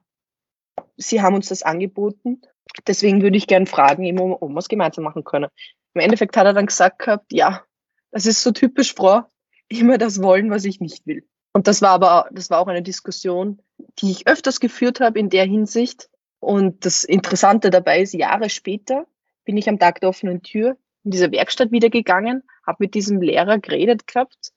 sie 0.98 1.22
haben 1.22 1.36
uns 1.36 1.50
das 1.50 1.64
angeboten, 1.64 2.42
deswegen 2.88 3.22
würde 3.22 3.38
ich 3.38 3.48
gerne 3.48 3.66
fragen, 3.66 4.20
ob 4.20 4.50
wir 4.50 4.58
es 4.58 4.70
gemeinsam 4.70 5.04
machen 5.04 5.24
können. 5.24 5.50
Im 5.94 6.02
Endeffekt 6.02 6.36
hat 6.38 6.46
er 6.46 6.54
dann 6.54 6.66
gesagt 6.66 7.00
gehabt, 7.00 7.32
ja, 7.32 7.64
das 8.12 8.26
ist 8.26 8.42
so 8.42 8.52
typisch 8.52 8.94
Frau, 8.94 9.24
immer 9.68 9.98
das 9.98 10.22
wollen, 10.22 10.50
was 10.50 10.66
ich 10.66 10.80
nicht 10.80 11.06
will. 11.06 11.28
Und 11.54 11.68
das 11.68 11.82
war 11.82 11.92
aber, 11.92 12.30
das 12.32 12.50
war 12.50 12.60
auch 12.60 12.68
eine 12.68 12.82
Diskussion, 12.82 13.62
die 14.00 14.12
ich 14.12 14.28
öfters 14.28 14.60
geführt 14.60 15.00
habe 15.00 15.20
in 15.20 15.30
der 15.30 15.46
Hinsicht. 15.46 16.10
Und 16.40 16.86
das 16.86 17.04
Interessante 17.04 17.70
dabei 17.70 18.02
ist, 18.02 18.14
Jahre 18.14 18.50
später 18.50 19.06
bin 19.46 19.58
ich 19.58 19.70
am 19.70 19.78
Tag 19.78 20.02
der 20.02 20.10
offenen 20.10 20.42
Tür 20.42 20.78
in 21.04 21.12
dieser 21.12 21.32
Werkstatt 21.32 21.72
wieder 21.72 21.90
gegangen, 21.90 22.44
habe 22.66 22.78
mit 22.80 22.96
diesem 22.96 23.22
Lehrer 23.22 23.60
geredet 23.60 24.08
gehabt 24.08 24.52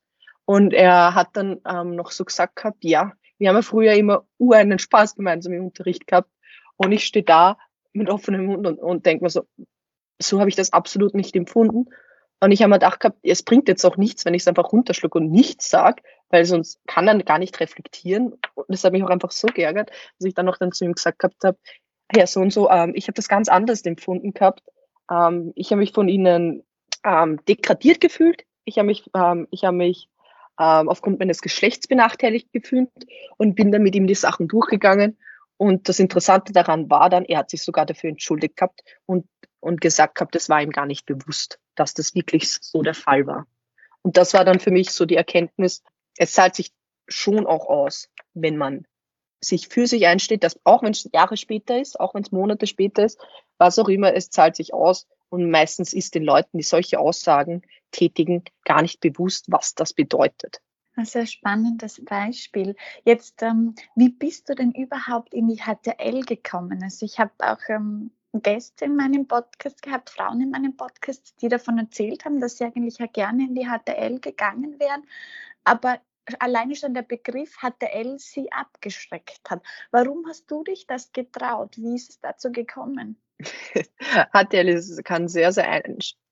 und 0.46 0.72
er 0.72 1.14
hat 1.14 1.30
dann 1.34 1.60
ähm, 1.68 1.96
noch 1.96 2.12
so 2.12 2.24
gesagt 2.24 2.56
gehabt, 2.56 2.84
ja, 2.84 3.12
wir 3.38 3.48
haben 3.48 3.56
ja 3.56 3.62
früher 3.62 3.94
immer 3.94 4.26
einen 4.52 4.78
Spaß 4.78 5.16
gemeinsam 5.16 5.52
im 5.52 5.66
Unterricht 5.66 6.06
gehabt 6.06 6.30
und 6.76 6.92
ich 6.92 7.04
stehe 7.04 7.24
da 7.24 7.58
mit 7.92 8.10
offenem 8.10 8.46
Mund 8.46 8.66
und, 8.66 8.78
und 8.78 9.06
denke 9.06 9.24
mir 9.24 9.30
so, 9.30 9.46
so 10.20 10.40
habe 10.40 10.48
ich 10.48 10.56
das 10.56 10.72
absolut 10.72 11.14
nicht 11.14 11.34
empfunden. 11.36 11.86
Und 12.40 12.52
ich 12.52 12.60
habe 12.62 12.70
mir 12.70 12.78
gedacht 12.78 13.00
gehabt, 13.00 13.18
es 13.22 13.42
bringt 13.42 13.66
jetzt 13.68 13.84
auch 13.84 13.96
nichts, 13.96 14.24
wenn 14.24 14.34
ich 14.34 14.42
es 14.42 14.48
einfach 14.48 14.70
runterschlucke 14.72 15.18
und 15.18 15.30
nichts 15.30 15.70
sage, 15.70 16.02
weil 16.28 16.44
sonst 16.44 16.80
kann 16.86 17.08
er 17.08 17.18
gar 17.22 17.38
nicht 17.38 17.58
reflektieren. 17.60 18.34
Und 18.54 18.66
das 18.68 18.84
hat 18.84 18.92
mich 18.92 19.02
auch 19.02 19.10
einfach 19.10 19.30
so 19.30 19.48
geärgert, 19.48 19.90
dass 19.90 20.26
ich 20.26 20.34
dann 20.34 20.46
noch 20.46 20.58
dann 20.58 20.72
zu 20.72 20.84
ihm 20.84 20.92
gesagt 20.92 21.18
gehabt 21.18 21.42
habe, 21.44 21.58
ja, 22.14 22.26
so 22.26 22.40
und 22.40 22.52
so, 22.52 22.70
ähm, 22.70 22.92
ich 22.94 23.08
habe 23.08 23.14
das 23.14 23.28
ganz 23.28 23.48
anders 23.48 23.82
empfunden 23.82 24.32
gehabt. 24.32 24.62
Ähm, 25.10 25.52
ich 25.56 25.70
habe 25.70 25.80
mich 25.80 25.92
von 25.92 26.08
ihnen 26.08 26.62
ähm, 27.04 27.40
degradiert 27.46 28.00
gefühlt. 28.00 28.44
Ich 28.64 28.78
habe 28.78 28.86
mich, 28.86 29.10
ähm, 29.14 29.48
ich 29.50 29.64
habe 29.64 29.76
mich 29.76 30.08
ähm, 30.58 30.88
aufgrund 30.88 31.18
meines 31.18 31.40
Geschlechts 31.40 31.86
benachteiligt 31.86 32.52
gefühlt 32.52 32.90
und 33.36 33.54
bin 33.54 33.72
dann 33.72 33.82
mit 33.82 33.94
ihm 33.94 34.06
die 34.06 34.14
Sachen 34.14 34.48
durchgegangen. 34.48 35.18
Und 35.56 35.88
das 35.88 35.98
Interessante 35.98 36.52
daran 36.52 36.90
war 36.90 37.08
dann, 37.08 37.24
er 37.24 37.38
hat 37.38 37.50
sich 37.50 37.62
sogar 37.62 37.86
dafür 37.86 38.10
entschuldigt 38.10 38.56
gehabt 38.56 38.82
und, 39.06 39.26
und 39.60 39.80
gesagt 39.80 40.16
gehabt, 40.16 40.34
das 40.34 40.48
war 40.48 40.62
ihm 40.62 40.70
gar 40.70 40.86
nicht 40.86 41.06
bewusst 41.06 41.58
dass 41.76 41.94
das 41.94 42.14
wirklich 42.14 42.50
so 42.50 42.82
der 42.82 42.94
Fall 42.94 43.26
war. 43.26 43.46
Und 44.02 44.16
das 44.16 44.34
war 44.34 44.44
dann 44.44 44.58
für 44.58 44.70
mich 44.70 44.90
so 44.90 45.04
die 45.04 45.16
Erkenntnis, 45.16 45.82
es 46.16 46.32
zahlt 46.32 46.56
sich 46.56 46.72
schon 47.06 47.46
auch 47.46 47.66
aus, 47.66 48.08
wenn 48.34 48.56
man 48.56 48.86
sich 49.40 49.68
für 49.68 49.86
sich 49.86 50.06
einsteht, 50.06 50.42
dass 50.42 50.58
auch 50.64 50.82
wenn 50.82 50.92
es 50.92 51.08
Jahre 51.12 51.36
später 51.36 51.78
ist, 51.80 52.00
auch 52.00 52.14
wenn 52.14 52.22
es 52.22 52.32
Monate 52.32 52.66
später 52.66 53.04
ist, 53.04 53.20
was 53.58 53.78
auch 53.78 53.88
immer, 53.88 54.14
es 54.14 54.30
zahlt 54.30 54.56
sich 54.56 54.74
aus. 54.74 55.06
Und 55.36 55.50
meistens 55.50 55.92
ist 55.92 56.14
den 56.14 56.24
Leuten, 56.24 56.56
die 56.56 56.64
solche 56.64 56.98
Aussagen 56.98 57.60
tätigen, 57.90 58.42
gar 58.64 58.80
nicht 58.80 59.00
bewusst, 59.00 59.44
was 59.48 59.74
das 59.74 59.92
bedeutet. 59.92 60.62
Ein 60.94 61.04
sehr 61.04 61.26
spannendes 61.26 62.02
Beispiel. 62.02 62.74
Jetzt, 63.04 63.42
ähm, 63.42 63.74
wie 63.96 64.08
bist 64.08 64.48
du 64.48 64.54
denn 64.54 64.72
überhaupt 64.72 65.34
in 65.34 65.48
die 65.48 65.60
HTL 65.60 66.22
gekommen? 66.22 66.82
Also 66.82 67.04
ich 67.04 67.18
habe 67.18 67.32
auch 67.40 67.60
ähm, 67.68 68.12
Gäste 68.32 68.86
in 68.86 68.96
meinem 68.96 69.28
Podcast 69.28 69.82
gehabt, 69.82 70.08
Frauen 70.08 70.40
in 70.40 70.52
meinem 70.52 70.74
Podcast, 70.74 71.34
die 71.42 71.50
davon 71.50 71.76
erzählt 71.76 72.24
haben, 72.24 72.40
dass 72.40 72.56
sie 72.56 72.64
eigentlich 72.64 72.96
ja 72.96 73.06
gerne 73.06 73.44
in 73.44 73.54
die 73.54 73.66
HTL 73.66 74.20
gegangen 74.20 74.80
wären, 74.80 75.02
aber 75.64 76.00
alleine 76.38 76.74
schon 76.76 76.94
der 76.94 77.02
Begriff 77.02 77.58
HTL 77.58 78.18
sie 78.18 78.50
abgeschreckt 78.52 79.50
hat. 79.50 79.62
Warum 79.90 80.26
hast 80.26 80.50
du 80.50 80.64
dich 80.64 80.86
das 80.86 81.12
getraut? 81.12 81.76
Wie 81.76 81.94
ist 81.94 82.08
es 82.08 82.20
dazu 82.20 82.50
gekommen? 82.50 83.20
HTL 84.32 85.02
kann 85.04 85.28
sehr, 85.28 85.52
sehr 85.52 85.82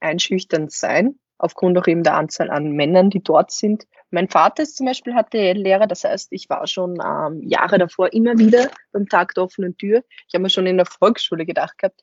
einschüchternd 0.00 0.72
sein, 0.72 1.18
aufgrund 1.38 1.78
auch 1.78 1.86
eben 1.86 2.02
der 2.02 2.16
Anzahl 2.16 2.50
an 2.50 2.72
Männern, 2.72 3.10
die 3.10 3.22
dort 3.22 3.50
sind. 3.50 3.84
Mein 4.10 4.28
Vater 4.28 4.62
ist 4.62 4.76
zum 4.76 4.86
Beispiel 4.86 5.14
HTL-Lehrer, 5.14 5.86
das 5.86 6.04
heißt, 6.04 6.28
ich 6.30 6.48
war 6.48 6.66
schon 6.66 6.98
ähm, 7.04 7.42
Jahre 7.42 7.78
davor 7.78 8.12
immer 8.12 8.38
wieder 8.38 8.70
beim 8.92 9.08
Tag 9.08 9.34
der 9.34 9.44
offenen 9.44 9.76
Tür. 9.76 10.02
Ich 10.28 10.34
habe 10.34 10.42
mir 10.42 10.50
schon 10.50 10.66
in 10.66 10.76
der 10.76 10.86
Volksschule 10.86 11.44
gedacht 11.44 11.78
gehabt, 11.78 12.00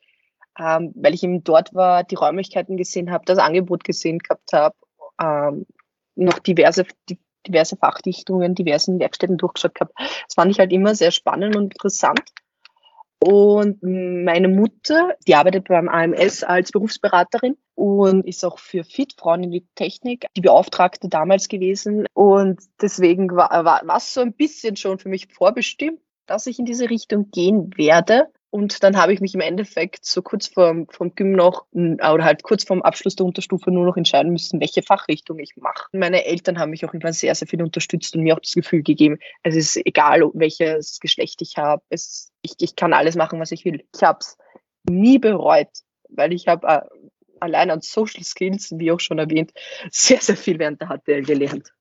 ähm, 0.59 0.91
weil 0.95 1.13
ich 1.13 1.23
eben 1.23 1.43
dort 1.43 1.73
war, 1.73 2.03
die 2.03 2.15
Räumlichkeiten 2.15 2.77
gesehen 2.77 3.11
habe, 3.11 3.25
das 3.25 3.37
Angebot 3.37 3.83
gesehen 3.83 4.19
gehabt 4.19 4.51
habe, 4.53 4.75
ähm, 5.21 5.65
noch 6.15 6.39
diverse, 6.39 6.85
diverse 7.47 7.77
Fachdichtungen, 7.77 8.55
diversen 8.55 8.99
Werkstätten 8.99 9.37
durchgeschaut 9.37 9.75
gehabt. 9.75 9.93
Das 9.97 10.35
fand 10.35 10.51
ich 10.51 10.59
halt 10.59 10.71
immer 10.71 10.93
sehr 10.95 11.11
spannend 11.11 11.55
und 11.55 11.73
interessant. 11.73 12.21
Und 13.23 13.83
meine 13.83 14.47
Mutter, 14.47 15.15
die 15.27 15.35
arbeitet 15.35 15.67
beim 15.67 15.87
AMS 15.87 16.43
als 16.43 16.71
Berufsberaterin 16.71 17.55
und 17.75 18.25
ist 18.25 18.43
auch 18.43 18.57
für 18.57 18.83
Fit 18.83 19.13
Frauen 19.15 19.43
in 19.43 19.51
die 19.51 19.67
Technik 19.75 20.25
die 20.35 20.41
Beauftragte 20.41 21.07
damals 21.07 21.47
gewesen. 21.47 22.07
Und 22.13 22.59
deswegen 22.81 23.29
war, 23.35 23.51
war, 23.63 23.81
war 23.85 23.97
es 23.97 24.15
so 24.15 24.21
ein 24.21 24.33
bisschen 24.33 24.75
schon 24.75 24.97
für 24.97 25.09
mich 25.09 25.27
vorbestimmt, 25.31 25.99
dass 26.25 26.47
ich 26.47 26.57
in 26.57 26.65
diese 26.65 26.89
Richtung 26.89 27.29
gehen 27.29 27.69
werde. 27.77 28.27
Und 28.51 28.83
dann 28.83 28.97
habe 28.97 29.13
ich 29.13 29.21
mich 29.21 29.33
im 29.33 29.39
Endeffekt 29.39 30.03
so 30.05 30.21
kurz 30.21 30.47
vorm, 30.47 30.85
vom 30.89 31.15
Gym 31.15 31.31
noch 31.31 31.65
oder 31.71 32.23
halt 32.25 32.43
kurz 32.43 32.65
vorm 32.65 32.81
Abschluss 32.81 33.15
der 33.15 33.25
Unterstufe 33.25 33.71
nur 33.71 33.85
noch 33.85 33.95
entscheiden 33.95 34.33
müssen, 34.33 34.59
welche 34.59 34.83
Fachrichtung 34.83 35.39
ich 35.39 35.55
mache. 35.55 35.87
Meine 35.93 36.25
Eltern 36.25 36.59
haben 36.59 36.71
mich 36.71 36.85
auch 36.85 36.93
immer 36.93 37.13
sehr, 37.13 37.33
sehr 37.33 37.47
viel 37.47 37.63
unterstützt 37.63 38.13
und 38.13 38.23
mir 38.23 38.35
auch 38.35 38.41
das 38.41 38.53
Gefühl 38.53 38.83
gegeben, 38.83 39.19
es 39.43 39.55
ist 39.55 39.77
egal, 39.85 40.29
welches 40.33 40.99
Geschlecht 40.99 41.41
ich 41.41 41.55
habe. 41.55 41.81
Es, 41.89 42.29
ich, 42.41 42.55
ich 42.59 42.75
kann 42.75 42.91
alles 42.91 43.15
machen, 43.15 43.39
was 43.39 43.53
ich 43.53 43.63
will. 43.63 43.85
Ich 43.95 44.03
habe 44.03 44.19
es 44.19 44.37
nie 44.83 45.17
bereut, 45.17 45.69
weil 46.09 46.33
ich 46.33 46.49
habe 46.49 46.67
äh, 46.67 46.81
allein 47.39 47.71
an 47.71 47.79
Social 47.79 48.23
Skills, 48.23 48.73
wie 48.77 48.91
auch 48.91 48.99
schon 48.99 49.17
erwähnt, 49.17 49.53
sehr, 49.91 50.19
sehr 50.19 50.35
viel 50.35 50.59
während 50.59 50.81
der 50.81 50.89
HTL 50.89 51.23
gelernt. 51.23 51.71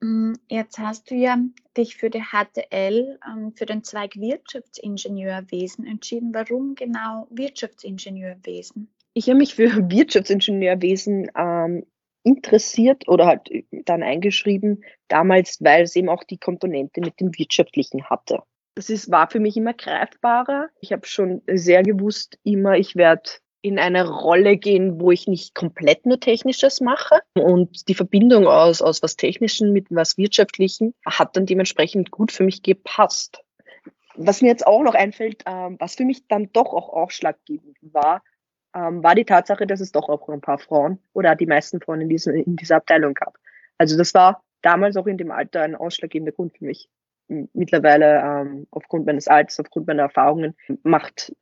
Mm, 0.00 0.32
jetzt 0.48 0.78
hast 0.78 1.10
du 1.10 1.14
ja 1.14 1.38
dich 1.76 1.96
für 1.96 2.10
die 2.10 2.22
HTL, 2.22 3.18
ähm, 3.26 3.52
für 3.54 3.66
den 3.66 3.84
Zweig 3.84 4.16
Wirtschaftsingenieurwesen 4.16 5.86
entschieden. 5.86 6.34
Warum 6.34 6.74
genau 6.74 7.26
Wirtschaftsingenieurwesen? 7.30 8.90
Ich 9.14 9.28
habe 9.28 9.38
mich 9.38 9.54
für 9.54 9.70
Wirtschaftsingenieurwesen 9.90 11.30
ähm, 11.36 11.86
interessiert 12.22 13.08
oder 13.08 13.26
halt 13.26 13.50
äh, 13.50 13.64
dann 13.84 14.02
eingeschrieben, 14.02 14.84
damals, 15.08 15.58
weil 15.60 15.82
es 15.82 15.96
eben 15.96 16.08
auch 16.08 16.24
die 16.24 16.38
Komponente 16.38 17.00
mit 17.00 17.20
dem 17.20 17.36
Wirtschaftlichen 17.38 18.04
hatte. 18.08 18.42
Das 18.76 18.88
ist, 18.88 19.10
war 19.10 19.28
für 19.28 19.40
mich 19.40 19.56
immer 19.56 19.74
greifbarer. 19.74 20.68
Ich 20.80 20.92
habe 20.92 21.06
schon 21.06 21.42
sehr 21.52 21.82
gewusst, 21.82 22.38
immer, 22.44 22.76
ich 22.78 22.96
werde 22.96 23.30
in 23.62 23.78
eine 23.78 24.08
Rolle 24.08 24.56
gehen, 24.56 25.00
wo 25.00 25.10
ich 25.10 25.26
nicht 25.26 25.54
komplett 25.54 26.06
nur 26.06 26.18
Technisches 26.18 26.80
mache. 26.80 27.20
Und 27.34 27.88
die 27.88 27.94
Verbindung 27.94 28.46
aus, 28.46 28.82
aus 28.82 29.02
was 29.02 29.16
Technischen 29.16 29.72
mit 29.72 29.86
was 29.90 30.16
Wirtschaftlichen 30.16 30.94
hat 31.04 31.36
dann 31.36 31.46
dementsprechend 31.46 32.10
gut 32.10 32.32
für 32.32 32.44
mich 32.44 32.62
gepasst. 32.62 33.42
Was 34.14 34.42
mir 34.42 34.48
jetzt 34.48 34.66
auch 34.66 34.82
noch 34.82 34.94
einfällt, 34.94 35.44
ähm, 35.46 35.76
was 35.78 35.94
für 35.94 36.04
mich 36.04 36.26
dann 36.26 36.50
doch 36.52 36.72
auch 36.72 36.88
ausschlaggebend 36.88 37.76
war, 37.82 38.22
ähm, 38.74 39.02
war 39.02 39.14
die 39.14 39.24
Tatsache, 39.24 39.66
dass 39.66 39.80
es 39.80 39.92
doch 39.92 40.08
auch 40.08 40.28
ein 40.28 40.40
paar 40.40 40.58
Frauen 40.58 40.98
oder 41.12 41.34
die 41.36 41.46
meisten 41.46 41.80
Frauen 41.80 42.00
in, 42.00 42.08
diesen, 42.08 42.34
in 42.34 42.56
dieser 42.56 42.76
Abteilung 42.76 43.14
gab. 43.14 43.36
Also 43.78 43.96
das 43.96 44.14
war 44.14 44.42
damals 44.62 44.96
auch 44.96 45.06
in 45.06 45.18
dem 45.18 45.30
Alter 45.30 45.62
ein 45.62 45.74
ausschlaggebender 45.74 46.32
Grund 46.32 46.56
für 46.56 46.64
mich. 46.64 46.88
Mittlerweile 47.28 48.20
ähm, 48.20 48.66
aufgrund 48.70 49.06
meines 49.06 49.28
Alters, 49.28 49.60
aufgrund 49.60 49.86
meiner 49.86 50.02
Erfahrungen 50.02 50.56
macht 50.82 51.32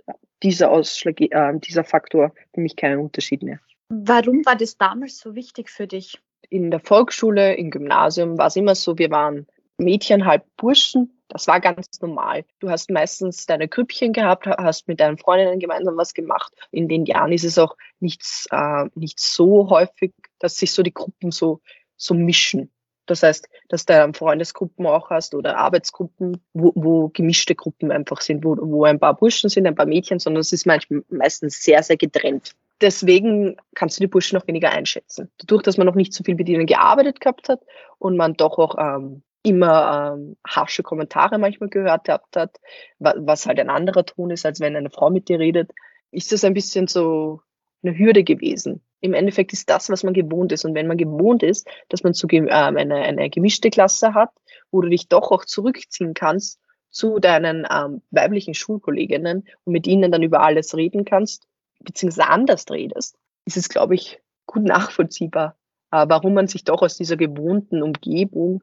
dieser 0.42 0.70
Ausschlag, 0.70 1.20
äh, 1.20 1.58
dieser 1.58 1.84
Faktor 1.84 2.32
für 2.54 2.60
mich 2.60 2.76
keinen 2.76 3.00
Unterschied 3.00 3.42
mehr. 3.42 3.60
Warum 3.88 4.44
war 4.44 4.56
das 4.56 4.76
damals 4.76 5.18
so 5.18 5.34
wichtig 5.34 5.70
für 5.70 5.86
dich? 5.86 6.18
In 6.50 6.70
der 6.70 6.80
Volksschule, 6.80 7.54
im 7.54 7.70
Gymnasium 7.70 8.38
war 8.38 8.46
es 8.46 8.56
immer 8.56 8.74
so, 8.74 8.98
wir 8.98 9.10
waren 9.10 9.46
Mädchen, 9.78 10.24
halb 10.26 10.44
Burschen. 10.56 11.14
Das 11.28 11.46
war 11.46 11.60
ganz 11.60 12.00
normal. 12.00 12.44
Du 12.58 12.70
hast 12.70 12.90
meistens 12.90 13.46
deine 13.46 13.68
Grüppchen 13.68 14.12
gehabt, 14.12 14.46
hast 14.46 14.88
mit 14.88 14.98
deinen 14.98 15.18
Freundinnen 15.18 15.60
gemeinsam 15.60 15.96
was 15.96 16.14
gemacht. 16.14 16.52
In 16.70 16.88
den 16.88 17.04
Jahren 17.04 17.32
ist 17.32 17.44
es 17.44 17.58
auch 17.58 17.76
nichts, 18.00 18.46
äh, 18.50 18.86
nicht 18.94 19.20
so 19.20 19.68
häufig, 19.68 20.12
dass 20.38 20.56
sich 20.56 20.72
so 20.72 20.82
die 20.82 20.94
Gruppen 20.94 21.30
so, 21.30 21.60
so 21.96 22.14
mischen. 22.14 22.70
Das 23.08 23.22
heißt, 23.22 23.48
dass 23.68 23.86
du 23.86 24.12
Freundesgruppen 24.12 24.86
auch 24.86 25.10
hast 25.10 25.34
oder 25.34 25.56
Arbeitsgruppen, 25.56 26.42
wo, 26.52 26.72
wo 26.74 27.08
gemischte 27.08 27.54
Gruppen 27.54 27.90
einfach 27.90 28.20
sind, 28.20 28.44
wo, 28.44 28.56
wo 28.60 28.84
ein 28.84 29.00
paar 29.00 29.16
Burschen 29.16 29.48
sind, 29.48 29.66
ein 29.66 29.74
paar 29.74 29.86
Mädchen, 29.86 30.18
sondern 30.18 30.42
es 30.42 30.52
ist 30.52 30.66
manchmal 30.66 31.02
meistens 31.08 31.62
sehr, 31.62 31.82
sehr 31.82 31.96
getrennt. 31.96 32.54
Deswegen 32.80 33.56
kannst 33.74 33.98
du 33.98 34.02
die 34.02 34.08
Burschen 34.08 34.38
noch 34.38 34.46
weniger 34.46 34.70
einschätzen. 34.70 35.30
Dadurch, 35.38 35.62
dass 35.62 35.78
man 35.78 35.86
noch 35.86 35.94
nicht 35.94 36.12
so 36.12 36.22
viel 36.22 36.36
mit 36.36 36.48
ihnen 36.48 36.66
gearbeitet 36.66 37.20
gehabt 37.20 37.48
hat 37.48 37.60
und 37.98 38.16
man 38.16 38.34
doch 38.34 38.58
auch 38.58 38.76
ähm, 38.78 39.22
immer 39.42 40.14
ähm, 40.16 40.36
harsche 40.46 40.82
Kommentare 40.82 41.38
manchmal 41.38 41.70
gehört 41.70 42.04
gehabt 42.04 42.36
hat, 42.36 42.60
was 42.98 43.46
halt 43.46 43.58
ein 43.58 43.70
anderer 43.70 44.04
Ton 44.04 44.30
ist, 44.30 44.44
als 44.44 44.60
wenn 44.60 44.76
eine 44.76 44.90
Frau 44.90 45.10
mit 45.10 45.28
dir 45.28 45.38
redet, 45.38 45.72
ist 46.10 46.30
das 46.30 46.44
ein 46.44 46.54
bisschen 46.54 46.86
so 46.86 47.40
eine 47.82 47.96
Hürde 47.96 48.22
gewesen 48.22 48.82
im 49.00 49.14
Endeffekt 49.14 49.52
ist 49.52 49.70
das, 49.70 49.90
was 49.90 50.02
man 50.02 50.14
gewohnt 50.14 50.52
ist. 50.52 50.64
Und 50.64 50.74
wenn 50.74 50.86
man 50.86 50.96
gewohnt 50.96 51.42
ist, 51.42 51.68
dass 51.88 52.02
man 52.02 52.14
zu, 52.14 52.26
äh, 52.28 52.50
eine, 52.50 52.96
eine 52.96 53.30
gemischte 53.30 53.70
Klasse 53.70 54.14
hat, 54.14 54.30
wo 54.70 54.80
du 54.80 54.88
dich 54.88 55.08
doch 55.08 55.30
auch 55.30 55.44
zurückziehen 55.44 56.14
kannst 56.14 56.60
zu 56.90 57.18
deinen 57.18 57.66
ähm, 57.70 58.02
weiblichen 58.10 58.54
Schulkolleginnen 58.54 59.46
und 59.64 59.72
mit 59.72 59.86
ihnen 59.86 60.10
dann 60.10 60.22
über 60.22 60.40
alles 60.40 60.74
reden 60.74 61.04
kannst, 61.04 61.46
beziehungsweise 61.80 62.28
anders 62.28 62.64
redest, 62.70 63.16
ist 63.44 63.56
es, 63.56 63.68
glaube 63.68 63.94
ich, 63.94 64.20
gut 64.46 64.64
nachvollziehbar, 64.64 65.56
äh, 65.92 66.06
warum 66.08 66.34
man 66.34 66.48
sich 66.48 66.64
doch 66.64 66.82
aus 66.82 66.96
dieser 66.96 67.16
gewohnten 67.16 67.82
Umgebung 67.82 68.62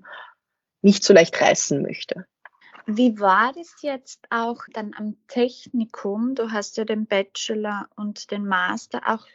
nicht 0.81 1.03
so 1.03 1.13
leicht 1.13 1.39
reißen 1.39 1.81
möchte. 1.81 2.25
Wie 2.87 3.19
war 3.19 3.51
das 3.51 3.81
jetzt 3.81 4.27
auch 4.29 4.61
dann 4.71 4.93
am 4.95 5.15
Technikum? 5.27 6.35
Du 6.35 6.51
hast 6.51 6.77
ja 6.77 6.85
den 6.85 7.07
Bachelor 7.07 7.89
und 7.95 8.29
den 8.29 8.45
Master 8.45 9.01
auch 9.07 9.25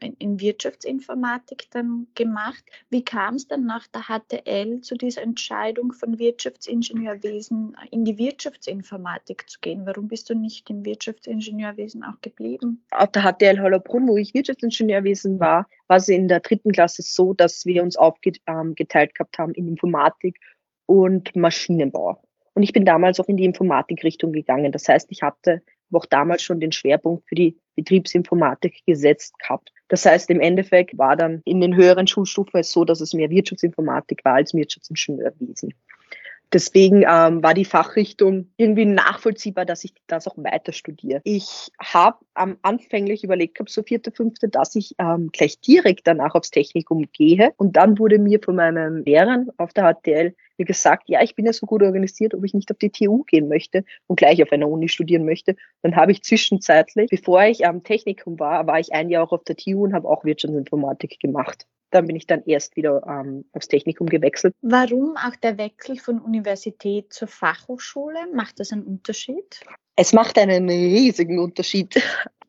äh, 0.00 0.12
in 0.20 0.38
Wirtschaftsinformatik 0.38 1.66
dann 1.72 2.06
gemacht. 2.14 2.62
Wie 2.88 3.04
kam 3.04 3.34
es 3.34 3.48
dann 3.48 3.66
nach 3.66 3.88
der 3.88 4.02
HTL 4.02 4.80
zu 4.82 4.94
dieser 4.94 5.22
Entscheidung 5.22 5.92
von 5.92 6.20
Wirtschaftsingenieurwesen 6.20 7.76
in 7.90 8.04
die 8.04 8.16
Wirtschaftsinformatik 8.16 9.50
zu 9.50 9.58
gehen? 9.60 9.86
Warum 9.86 10.06
bist 10.06 10.30
du 10.30 10.34
nicht 10.34 10.70
im 10.70 10.84
Wirtschaftsingenieurwesen 10.84 12.04
auch 12.04 12.20
geblieben? 12.20 12.84
Auf 12.92 13.10
der 13.10 13.22
HTL 13.22 13.60
Hollerbrunn, 13.60 14.06
wo 14.06 14.16
ich 14.18 14.34
Wirtschaftsingenieurwesen 14.34 15.40
war, 15.40 15.66
war 15.88 15.96
es 15.96 16.06
in 16.06 16.28
der 16.28 16.40
dritten 16.40 16.70
Klasse 16.70 17.02
so, 17.02 17.34
dass 17.34 17.66
wir 17.66 17.82
uns 17.82 17.96
aufgeteilt 17.96 18.40
ähm, 18.46 18.74
gehabt 18.76 19.38
haben 19.38 19.52
in 19.54 19.66
Informatik 19.66 20.38
und 20.86 21.34
Maschinenbau. 21.34 22.22
Und 22.54 22.62
ich 22.62 22.72
bin 22.72 22.84
damals 22.84 23.20
auch 23.20 23.28
in 23.28 23.36
die 23.36 23.44
Informatikrichtung 23.44 24.32
gegangen. 24.32 24.72
Das 24.72 24.88
heißt, 24.88 25.06
ich 25.10 25.22
hatte 25.22 25.62
auch 25.92 26.06
damals 26.06 26.42
schon 26.42 26.60
den 26.60 26.72
Schwerpunkt 26.72 27.28
für 27.28 27.34
die 27.34 27.58
Betriebsinformatik 27.76 28.82
gesetzt 28.86 29.38
gehabt. 29.38 29.72
Das 29.88 30.06
heißt, 30.06 30.30
im 30.30 30.40
Endeffekt 30.40 30.96
war 30.98 31.16
dann 31.16 31.42
in 31.44 31.60
den 31.60 31.74
höheren 31.74 32.06
Schulstufen 32.06 32.60
es 32.60 32.70
so, 32.70 32.84
dass 32.84 33.00
es 33.00 33.12
mehr 33.12 33.30
Wirtschaftsinformatik 33.30 34.24
war 34.24 34.34
als 34.34 34.54
Wirtschaftsingenieurwesen. 34.54 35.74
Deswegen 36.52 37.04
ähm, 37.08 37.42
war 37.42 37.54
die 37.54 37.64
Fachrichtung 37.64 38.50
irgendwie 38.56 38.84
nachvollziehbar, 38.84 39.64
dass 39.64 39.84
ich 39.84 39.94
das 40.08 40.26
auch 40.26 40.36
weiter 40.36 40.72
studiere. 40.72 41.20
Ich 41.22 41.70
habe 41.80 42.18
am 42.34 42.58
anfänglich 42.62 43.22
überlegt 43.22 43.54
gehabt, 43.54 43.70
so 43.70 43.82
vierte, 43.84 44.10
fünfte, 44.10 44.48
dass 44.48 44.74
ich 44.74 44.96
ähm, 44.98 45.30
gleich 45.32 45.60
direkt 45.60 46.06
danach 46.08 46.34
aufs 46.34 46.50
Technikum 46.50 47.06
gehe. 47.12 47.52
Und 47.56 47.76
dann 47.76 47.98
wurde 47.98 48.18
mir 48.18 48.40
von 48.42 48.56
meinen 48.56 49.04
Lehrern 49.04 49.48
auf 49.58 49.72
der 49.72 49.94
HTL 49.94 50.34
mir 50.58 50.64
gesagt, 50.64 51.08
ja, 51.08 51.22
ich 51.22 51.36
bin 51.36 51.46
ja 51.46 51.52
so 51.52 51.66
gut 51.66 51.82
organisiert, 51.82 52.34
ob 52.34 52.44
ich 52.44 52.52
nicht 52.52 52.70
auf 52.70 52.78
die 52.78 52.90
TU 52.90 53.22
gehen 53.24 53.48
möchte 53.48 53.84
und 54.08 54.16
gleich 54.16 54.42
auf 54.42 54.52
einer 54.52 54.68
Uni 54.68 54.88
studieren 54.88 55.24
möchte. 55.24 55.56
Dann 55.82 55.96
habe 55.96 56.12
ich 56.12 56.22
zwischenzeitlich, 56.22 57.10
bevor 57.10 57.42
ich 57.44 57.66
am 57.66 57.84
Technikum 57.84 58.38
war, 58.38 58.66
war 58.66 58.78
ich 58.78 58.92
ein 58.92 59.08
Jahr 59.08 59.24
auch 59.24 59.32
auf 59.32 59.44
der 59.44 59.56
TU 59.56 59.84
und 59.84 59.94
habe 59.94 60.08
auch 60.08 60.24
Wirtschaftsinformatik 60.24 61.18
gemacht. 61.20 61.66
Dann 61.90 62.06
bin 62.06 62.16
ich 62.16 62.26
dann 62.26 62.42
erst 62.44 62.76
wieder 62.76 63.02
ähm, 63.06 63.44
aufs 63.52 63.68
Technikum 63.68 64.06
gewechselt. 64.08 64.54
Warum 64.62 65.16
auch 65.16 65.36
der 65.36 65.58
Wechsel 65.58 65.98
von 65.98 66.20
Universität 66.20 67.12
zur 67.12 67.28
Fachhochschule? 67.28 68.28
Macht 68.32 68.60
das 68.60 68.72
einen 68.72 68.84
Unterschied? 68.84 69.60
Es 69.96 70.12
macht 70.12 70.38
einen 70.38 70.68
riesigen 70.68 71.38
Unterschied. 71.38 72.02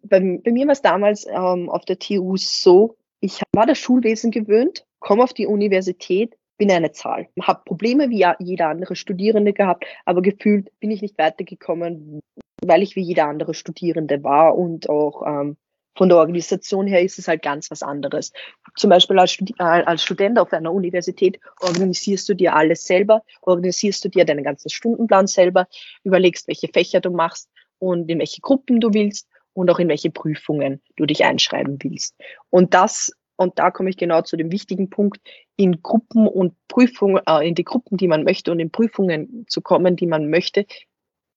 Bei, 0.03 0.19
bei 0.19 0.51
mir 0.51 0.65
war 0.65 0.74
es 0.74 0.81
damals 0.81 1.25
ähm, 1.27 1.69
auf 1.69 1.86
der 1.86 2.00
TU 2.00 2.38
so, 2.38 2.98
ich 3.19 3.41
war 3.53 3.65
das 3.65 3.77
Schulwesen 3.77 4.31
gewöhnt, 4.31 4.86
komme 5.00 5.24
auf 5.24 5.33
die 5.33 5.48
Universität, 5.48 6.36
bin 6.57 6.71
eine 6.71 6.91
Zahl. 6.91 7.27
Habe 7.41 7.63
Probleme 7.65 8.10
wie 8.10 8.25
jeder 8.39 8.67
andere 8.67 8.95
Studierende 8.95 9.51
gehabt, 9.53 9.86
aber 10.05 10.21
gefühlt 10.21 10.69
bin 10.79 10.91
ich 10.91 11.01
nicht 11.01 11.17
weitergekommen, 11.17 12.19
weil 12.63 12.83
ich 12.83 12.95
wie 12.95 13.01
jeder 13.01 13.27
andere 13.27 13.53
Studierende 13.53 14.24
war 14.24 14.55
und 14.55 14.89
auch 14.89 15.25
ähm, 15.25 15.57
von 15.95 16.10
der 16.10 16.17
Organisation 16.17 16.88
her 16.88 17.01
ist 17.01 17.19
es 17.19 17.27
halt 17.27 17.41
ganz 17.41 17.69
was 17.69 17.83
anderes. 17.83 18.31
Zum 18.75 18.89
Beispiel 18.89 19.19
als, 19.19 19.31
Studi 19.31 19.53
äh, 19.60 19.63
als 19.63 20.03
Student 20.03 20.39
auf 20.39 20.53
einer 20.53 20.71
Universität 20.74 21.39
organisierst 21.60 22.27
du 22.29 22.33
dir 22.33 22.55
alles 22.55 22.86
selber, 22.86 23.24
organisierst 23.41 24.05
du 24.05 24.10
dir 24.10 24.25
deinen 24.25 24.43
ganzen 24.43 24.69
Stundenplan 24.69 25.27
selber, 25.27 25.67
überlegst, 26.03 26.48
welche 26.48 26.69
Fächer 26.69 27.01
du 27.01 27.12
machst 27.12 27.50
und 27.79 28.10
in 28.10 28.19
welche 28.19 28.41
Gruppen 28.41 28.79
du 28.79 28.93
willst 28.93 29.27
und 29.53 29.69
auch 29.69 29.79
in 29.79 29.89
welche 29.89 30.12
Prüfungen 30.12 30.81
du 30.95 31.05
dich 31.05 31.25
einschreiben 31.25 31.77
willst. 31.81 32.15
Und 32.50 32.74
das 32.74 33.12
und 33.41 33.57
da 33.57 33.71
komme 33.71 33.89
ich 33.89 33.98
genau 33.98 34.21
zu 34.21 34.38
dem 34.38 34.51
wichtigen 34.51 34.91
Punkt, 34.91 35.19
in 35.55 35.81
Gruppen 35.81 36.27
und 36.27 36.53
Prüfungen, 36.67 37.21
äh, 37.25 37.48
in 37.48 37.55
die 37.55 37.63
Gruppen, 37.63 37.98
die 37.98 38.07
man 38.07 38.24
möchte 38.24 38.51
und 38.51 38.60
in 38.60 38.69
Prüfungen 38.69 39.45
zu 39.48 39.62
kommen, 39.62 39.95
die 39.95 40.05
man 40.05 40.29
möchte, 40.29 40.67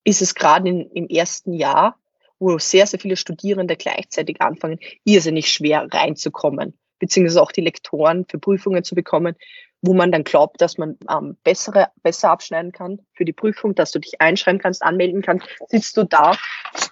ist 0.05 0.21
es 0.21 0.35
gerade 0.35 0.69
im 0.69 1.09
ersten 1.09 1.55
Jahr, 1.55 1.99
wo 2.45 2.59
sehr, 2.59 2.87
sehr 2.87 3.01
viele 3.01 3.17
Studierende 3.17 3.77
gleichzeitig 3.77 4.41
anfangen, 4.41 4.79
irrsinnig 5.05 5.51
schwer 5.51 5.89
reinzukommen, 5.91 6.79
beziehungsweise 6.99 7.43
auch 7.43 7.53
die 7.53 7.63
Lektoren 7.63 8.27
für 8.29 8.39
Prüfungen 8.39 8.85
zu 8.85 8.95
bekommen, 8.95 9.35
wo 9.81 9.95
man 9.95 10.13
dann 10.13 10.25
glaubt, 10.25 10.61
dass 10.61 10.79
man 10.79 10.97
ähm, 11.11 11.37
bessere, 11.43 11.89
besser 12.03 12.31
abschneiden 12.31 12.73
kann 12.73 13.01
für 13.13 13.25
die 13.25 13.33
Prüfung, 13.33 13.75
dass 13.75 13.93
du 13.93 13.99
dich 13.99 14.21
einschreiben 14.21 14.61
kannst, 14.61 14.83
anmelden 14.83 15.23
kannst, 15.23 15.47
sitzt 15.69 15.97
du 15.97 16.05
da, 16.05 16.37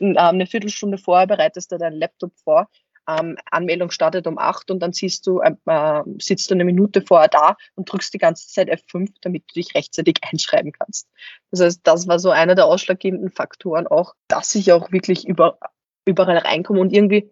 äh, 0.01 0.15
eine 0.17 0.47
Viertelstunde 0.47 0.99
vorher 0.99 1.27
bereitest 1.27 1.73
du 1.73 1.79
deinen 1.79 1.99
Laptop 1.99 2.33
vor 2.45 2.69
ähm, 3.09 3.37
Anmeldung 3.51 3.91
startet 3.91 4.27
um 4.27 4.39
acht 4.39 4.71
und 4.71 4.81
dann 4.81 4.93
siehst 4.93 5.27
du, 5.27 5.41
äh, 5.41 5.55
äh, 5.67 6.03
sitzt 6.21 6.51
du 6.51 6.55
eine 6.55 6.65
Minute 6.65 7.03
vorher 7.03 7.29
da 7.29 7.57
und 7.75 7.91
drückst 7.91 8.15
die 8.15 8.19
ganze 8.19 8.49
Zeit 8.49 8.69
F5, 8.69 9.11
damit 9.21 9.45
du 9.49 9.55
dich 9.55 9.75
rechtzeitig 9.75 10.17
einschreiben 10.31 10.73
kannst. 10.73 11.09
Das 11.51 11.61
heißt, 11.61 11.81
das 11.85 12.09
war 12.09 12.19
so 12.19 12.31
einer 12.31 12.55
der 12.55 12.67
ausschlaggebenden 12.67 13.31
Faktoren 13.31 13.87
auch, 13.87 14.15
dass 14.29 14.55
ich 14.55 14.73
auch 14.73 14.93
wirklich 14.93 15.27
über, 15.27 15.59
überall 16.05 16.39
reinkomme 16.39 16.81
und 16.81 16.93
irgendwie 16.93 17.31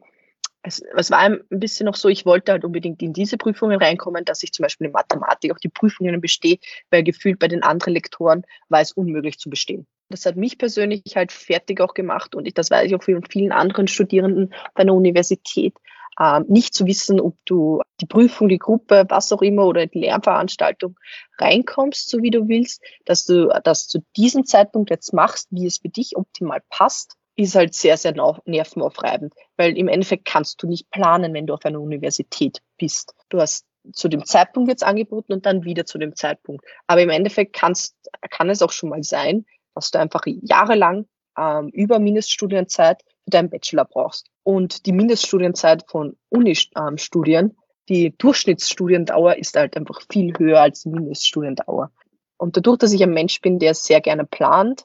es, 0.63 0.83
es 0.97 1.11
war 1.11 1.19
ein 1.19 1.41
bisschen 1.49 1.87
noch 1.87 1.97
so, 1.97 2.09
ich 2.09 2.27
wollte 2.27 2.53
halt 2.53 2.65
unbedingt 2.65 3.03
in 3.03 3.13
diese 3.13 3.39
Prüfungen 3.39 3.81
reinkommen, 3.81 4.25
dass 4.25 4.43
ich 4.43 4.53
zum 4.53 4.65
Beispiel 4.65 4.89
in 4.89 4.93
Mathematik 4.93 5.53
auch 5.53 5.59
die 5.59 5.69
Prüfungen 5.69 6.21
bestehe, 6.21 6.59
weil 6.91 7.03
gefühlt 7.03 7.39
bei 7.39 7.49
den 7.49 7.63
anderen 7.63 7.95
Lektoren 7.95 8.45
war 8.69 8.81
es 8.81 8.93
unmöglich 8.93 9.39
zu 9.39 9.49
bestehen. 9.49 9.87
Das 10.11 10.27
hat 10.27 10.37
mich 10.37 10.59
persönlich 10.59 11.03
halt 11.15 11.33
fertig 11.33 11.81
auch 11.81 11.95
gemacht 11.95 12.35
und 12.35 12.47
ich, 12.47 12.55
das 12.55 12.71
weiß 12.71 12.87
ich 12.87 12.95
auch 12.95 13.03
von 13.03 13.25
vielen 13.31 13.53
anderen 13.53 13.87
Studierenden 13.87 14.53
bei 14.75 14.83
einer 14.83 14.95
Universität, 14.95 15.75
äh, 16.19 16.41
nicht 16.49 16.75
zu 16.75 16.85
wissen, 16.87 17.21
ob 17.21 17.37
du 17.47 17.81
die 18.01 18.07
Prüfung, 18.07 18.49
die 18.49 18.59
Gruppe, 18.59 19.05
was 19.09 19.33
auch 19.33 19.43
immer 19.43 19.67
oder 19.67 19.87
die 19.87 20.01
Lernveranstaltung 20.01 20.99
reinkommst, 21.39 22.11
so 22.11 22.23
wie 22.23 22.31
du 22.31 22.49
willst, 22.49 22.83
dass 23.05 23.25
du 23.25 23.49
das 23.63 23.87
zu 23.87 24.01
diesem 24.17 24.45
Zeitpunkt 24.45 24.91
jetzt 24.91 25.13
machst, 25.13 25.49
wie 25.51 25.67
es 25.67 25.79
für 25.79 25.89
dich 25.89 26.17
optimal 26.17 26.61
passt, 26.69 27.17
ist 27.43 27.55
halt 27.55 27.75
sehr, 27.75 27.97
sehr 27.97 28.15
nervenaufreibend, 28.45 29.35
weil 29.57 29.77
im 29.77 29.89
Endeffekt 29.89 30.25
kannst 30.25 30.63
du 30.63 30.67
nicht 30.67 30.91
planen, 30.91 31.35
wenn 31.35 31.47
du 31.47 31.55
auf 31.55 31.65
einer 31.65 31.81
Universität 31.81 32.61
bist. 32.77 33.15
Du 33.29 33.41
hast 33.41 33.67
zu 33.93 34.09
dem 34.09 34.25
Zeitpunkt 34.25 34.69
jetzt 34.69 34.85
angeboten 34.85 35.33
und 35.33 35.47
dann 35.47 35.65
wieder 35.65 35.87
zu 35.87 35.99
dem 35.99 36.15
Zeitpunkt. 36.15 36.65
Aber 36.87 37.03
im 37.03 37.11
Endeffekt 37.11 37.55
kannst, 37.55 37.97
kann 38.31 38.51
es 38.51 38.63
auch 38.63 38.73
schon 38.73 38.91
mal 38.91 39.03
sein, 39.03 39.47
dass 39.75 39.91
du 39.91 39.99
einfach 39.99 40.23
jahrelang 40.27 41.07
ähm, 41.39 41.69
über 41.69 41.99
Mindeststudienzeit 41.99 43.03
für 43.25 43.31
deinen 43.31 43.51
Bachelor 43.51 43.85
brauchst. 43.85 44.31
Und 44.43 44.87
die 44.87 44.93
Mindeststudienzeit 44.93 45.85
von 45.89 46.17
Uni-Studien, 46.29 47.45
ähm, 47.45 47.57
die 47.89 48.17
Durchschnittsstudiendauer 48.17 49.37
ist 49.37 49.57
halt 49.57 49.77
einfach 49.77 50.01
viel 50.11 50.33
höher 50.39 50.61
als 50.61 50.83
die 50.83 50.91
Mindeststudiendauer. 50.91 51.91
Und 52.37 52.57
dadurch, 52.57 52.79
dass 52.79 52.93
ich 52.93 53.03
ein 53.03 53.13
Mensch 53.13 53.41
bin, 53.41 53.59
der 53.59 53.75
sehr 53.75 54.01
gerne 54.01 54.25
plant 54.25 54.85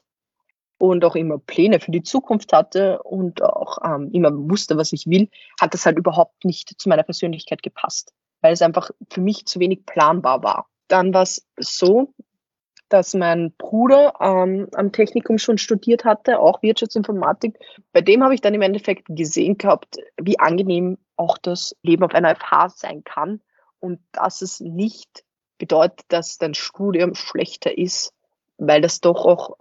und 0.78 1.06
auch 1.06 1.16
immer 1.16 1.38
Pläne 1.38 1.80
für 1.80 1.92
die 1.92 2.04
Zukunft 2.04 2.54
hatte 2.54 3.02
und 3.04 3.42
auch 3.42 3.78
ähm, 3.84 4.10
immer 4.12 4.32
wusste, 4.34 4.78
was 4.78 4.94
ich 4.94 5.08
will, 5.08 5.30
hat 5.60 5.74
das 5.74 5.86
halt 5.86 5.98
überhaupt 5.98 6.44
nicht 6.44 6.80
zu 6.80 6.90
meiner 6.90 7.04
Persönlichkeit 7.04 7.64
gepasst, 7.64 8.14
weil 8.42 8.54
es 8.54 8.62
einfach 8.62 8.92
für 9.10 9.22
mich 9.22 9.46
zu 9.46 9.60
wenig 9.60 9.86
planbar 9.86 10.44
war. 10.44 10.68
Dann 10.88 11.14
war 11.14 11.24
es 11.24 11.48
so, 11.58 12.14
dass 12.90 13.14
mein 13.14 13.52
Bruder 13.58 14.14
ähm, 14.20 14.68
am 14.76 14.92
Technikum 14.92 15.38
schon 15.38 15.58
studiert 15.58 16.06
hatte, 16.06 16.40
auch 16.40 16.62
Wirtschaftsinformatik. 16.62 17.58
Bei 17.92 18.02
dem 18.02 18.24
habe 18.24 18.36
ich 18.36 18.42
dann 18.42 18.54
im 18.54 18.62
Endeffekt 18.62 19.08
gesehen 19.10 19.58
gehabt, 19.58 19.98
wie 20.22 20.40
angenehm 20.40 20.98
auch 21.16 21.38
das 21.38 21.76
Leben 21.82 22.04
auf 22.04 22.14
einer 22.14 22.36
FH 22.36 22.70
sein 22.70 23.04
kann 23.04 23.42
und 23.80 24.00
dass 24.12 24.42
es 24.42 24.60
nicht 24.60 25.24
bedeutet, 25.58 26.02
dass 26.10 26.38
dein 26.38 26.54
Studium 26.54 27.16
schlechter 27.16 27.78
ist, 27.78 28.14
weil 28.58 28.82
das 28.82 29.02
doch 29.02 29.26
auch 29.26 29.58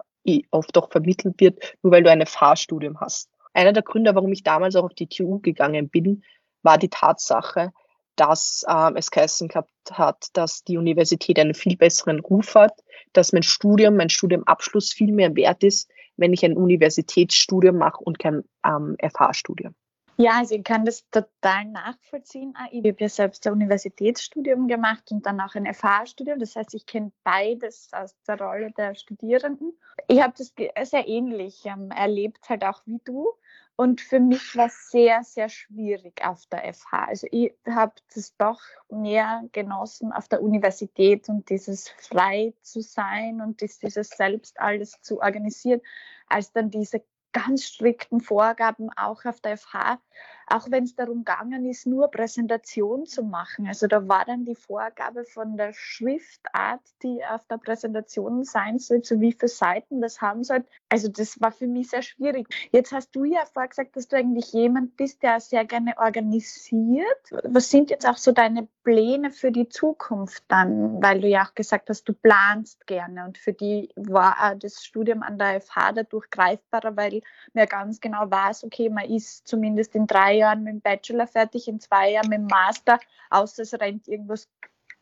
oft 0.51 0.77
auch 0.77 0.91
vermittelt 0.91 1.39
wird, 1.39 1.75
nur 1.81 1.91
weil 1.91 2.03
du 2.03 2.11
ein 2.11 2.25
FH-Studium 2.25 2.99
hast. 2.99 3.29
Einer 3.53 3.73
der 3.73 3.83
Gründe, 3.83 4.13
warum 4.15 4.31
ich 4.31 4.43
damals 4.43 4.75
auch 4.75 4.85
auf 4.85 4.93
die 4.93 5.07
TU 5.07 5.39
gegangen 5.39 5.89
bin, 5.89 6.23
war 6.63 6.77
die 6.77 6.89
Tatsache, 6.89 7.71
dass 8.15 8.65
ähm, 8.67 8.95
es 8.95 9.11
geheißen 9.11 9.47
gehabt 9.47 9.71
hat, 9.91 10.27
dass 10.33 10.63
die 10.63 10.77
Universität 10.77 11.37
einen 11.39 11.53
viel 11.53 11.77
besseren 11.77 12.19
Ruf 12.19 12.55
hat, 12.55 12.73
dass 13.13 13.33
mein 13.33 13.43
Studium, 13.43 13.95
mein 13.95 14.09
Studiumabschluss 14.09 14.93
viel 14.93 15.11
mehr 15.11 15.35
wert 15.35 15.63
ist, 15.63 15.89
wenn 16.17 16.33
ich 16.33 16.43
ein 16.45 16.55
Universitätsstudium 16.57 17.77
mache 17.77 18.03
und 18.03 18.19
kein 18.19 18.43
ähm, 18.65 18.95
FH-Studium. 19.01 19.75
Ja, 20.17 20.37
also 20.39 20.55
ich 20.55 20.63
kann 20.63 20.85
das 20.85 21.09
total 21.09 21.65
nachvollziehen. 21.65 22.53
Ah, 22.55 22.67
ich 22.71 22.85
habe 22.85 22.95
ja 22.99 23.09
selbst 23.09 23.45
ein 23.45 23.53
Universitätsstudium 23.53 24.67
gemacht 24.67 25.11
und 25.11 25.25
dann 25.25 25.41
auch 25.41 25.55
ein 25.55 25.65
FH-Studium. 25.65 26.39
Das 26.39 26.55
heißt, 26.55 26.73
ich 26.73 26.85
kenne 26.85 27.11
beides 27.23 27.89
aus 27.91 28.15
der 28.25 28.39
Rolle 28.39 28.71
der 28.71 28.95
Studierenden. 28.95 29.77
Ich 30.07 30.21
habe 30.21 30.33
das 30.37 30.53
sehr 30.89 31.07
ähnlich 31.07 31.65
ähm, 31.65 31.91
erlebt, 31.91 32.47
halt 32.47 32.63
auch 32.63 32.81
wie 32.85 33.01
du. 33.03 33.29
Und 33.75 33.99
für 33.99 34.21
mich 34.21 34.55
war 34.55 34.67
es 34.67 34.89
sehr, 34.89 35.21
sehr 35.23 35.49
schwierig 35.49 36.23
auf 36.23 36.45
der 36.45 36.73
FH. 36.73 37.07
Also 37.07 37.27
ich 37.31 37.53
habe 37.67 37.93
das 38.13 38.37
doch 38.37 38.61
mehr 38.89 39.43
genossen 39.51 40.13
auf 40.13 40.29
der 40.29 40.41
Universität 40.41 41.27
und 41.27 41.49
dieses 41.49 41.89
frei 41.89 42.53
zu 42.61 42.79
sein 42.79 43.41
und 43.41 43.59
dieses 43.59 44.09
selbst 44.09 44.61
alles 44.61 45.01
zu 45.01 45.19
organisieren, 45.19 45.81
als 46.27 46.53
dann 46.53 46.71
diese 46.71 47.03
ganz 47.35 47.65
strikten 47.65 48.21
Vorgaben 48.21 48.89
auch 48.95 49.25
auf 49.25 49.41
der 49.41 49.57
FH, 49.57 49.99
auch 50.47 50.69
wenn 50.69 50.83
es 50.83 50.95
darum 50.95 51.23
gegangen 51.23 51.65
ist, 51.65 51.87
nur 51.87 52.09
Präsentation 52.09 53.05
zu 53.05 53.23
machen. 53.23 53.67
Also 53.67 53.87
da 53.87 54.07
war 54.07 54.25
dann 54.25 54.45
die 54.45 54.55
Vorgabe 54.55 55.25
von 55.25 55.57
der 55.57 55.73
Schriftart, 55.73 56.81
die 57.01 57.23
auf 57.25 57.45
der 57.45 57.57
Präsentation 57.57 58.43
sein 58.43 58.77
soll, 58.77 59.03
so 59.03 59.19
wie 59.19 59.33
viele 59.33 59.49
Seiten 59.49 60.01
das 60.01 60.21
haben 60.21 60.43
soll. 60.43 60.63
Also 60.89 61.07
das 61.07 61.41
war 61.41 61.51
für 61.51 61.67
mich 61.67 61.89
sehr 61.89 62.03
schwierig. 62.03 62.47
Jetzt 62.71 62.91
hast 62.91 63.15
du 63.15 63.23
ja 63.23 63.43
vorher 63.51 63.69
gesagt, 63.69 63.95
dass 63.95 64.07
du 64.07 64.17
eigentlich 64.17 64.53
jemand 64.53 64.97
bist, 64.97 65.23
der 65.23 65.39
sehr 65.39 65.65
gerne 65.65 65.97
organisiert. 65.97 67.05
Was 67.43 67.69
sind 67.69 67.89
jetzt 67.89 68.07
auch 68.07 68.17
so 68.17 68.31
deine 68.31 68.67
Pläne 68.83 69.31
für 69.31 69.51
die 69.51 69.67
Zukunft 69.67 70.43
dann? 70.47 71.01
Weil 71.01 71.21
du 71.21 71.27
ja 71.27 71.45
auch 71.45 71.55
gesagt 71.55 71.89
hast, 71.89 72.03
du 72.03 72.13
planst 72.13 72.85
gerne 72.85 73.25
und 73.25 73.37
für 73.37 73.53
die 73.53 73.89
war 73.95 74.55
das 74.55 74.85
Studium 74.85 75.23
an 75.23 75.39
der 75.39 75.59
FH 75.61 75.93
dadurch 75.93 76.29
greifbarer, 76.29 76.95
weil 76.95 77.21
man 77.53 77.65
ganz 77.65 77.99
genau 77.99 78.29
weiß, 78.29 78.63
okay, 78.63 78.89
man 78.89 79.09
ist 79.09 79.47
zumindest 79.47 79.95
in 79.95 80.05
drei 80.05 80.34
Jahren 80.35 80.63
mit 80.63 80.73
dem 80.73 80.81
Bachelor 80.81 81.27
fertig, 81.27 81.67
in 81.67 81.79
zwei 81.79 82.11
Jahren 82.11 82.29
mit 82.29 82.39
dem 82.39 82.47
Master, 82.47 82.99
außer 83.29 83.63
es 83.63 83.73
rennt 83.73 84.07
irgendwas 84.07 84.49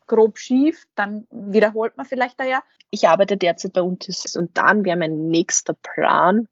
grob 0.06 0.38
schief, 0.38 0.84
dann 0.94 1.26
wiederholt 1.30 1.96
man 1.96 2.06
vielleicht 2.06 2.38
ein 2.40 2.48
Jahr. 2.48 2.64
Ich 2.90 3.08
arbeite 3.08 3.36
derzeit 3.36 3.72
bei 3.72 3.82
uns 3.82 4.36
und 4.36 4.56
dann 4.56 4.84
wäre 4.84 4.98
mein 4.98 5.28
nächster 5.28 5.74
Plan, 5.74 6.48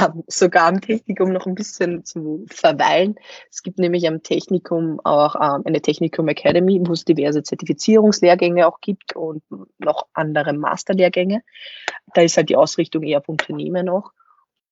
ähm, 0.00 0.24
sogar 0.26 0.66
am 0.68 0.80
Technikum 0.80 1.32
noch 1.32 1.46
ein 1.46 1.54
bisschen 1.54 2.04
zu 2.04 2.46
verweilen. 2.48 3.16
Es 3.50 3.62
gibt 3.62 3.78
nämlich 3.78 4.08
am 4.08 4.22
Technikum 4.22 5.00
auch 5.04 5.34
ähm, 5.36 5.62
eine 5.64 5.82
Technikum 5.82 6.28
Academy, 6.28 6.80
wo 6.82 6.92
es 6.92 7.04
diverse 7.04 7.42
Zertifizierungslehrgänge 7.42 8.66
auch 8.66 8.80
gibt 8.80 9.14
und 9.14 9.42
noch 9.78 10.06
andere 10.14 10.52
Masterlehrgänge. 10.54 11.42
Da 12.14 12.22
ist 12.22 12.36
halt 12.36 12.48
die 12.48 12.56
Ausrichtung 12.56 13.02
eher 13.02 13.18
auf 13.18 13.28
Unternehmen 13.28 13.88
auch. 13.88 14.12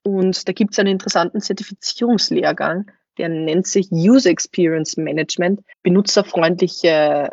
Und 0.03 0.49
da 0.49 0.53
gibt 0.53 0.73
es 0.73 0.79
einen 0.79 0.93
interessanten 0.93 1.41
Zertifizierungslehrgang, 1.41 2.91
der 3.19 3.29
nennt 3.29 3.67
sich 3.67 3.91
User 3.91 4.31
Experience 4.31 4.97
Management, 4.97 5.63
benutzerfreundliche, 5.83 7.31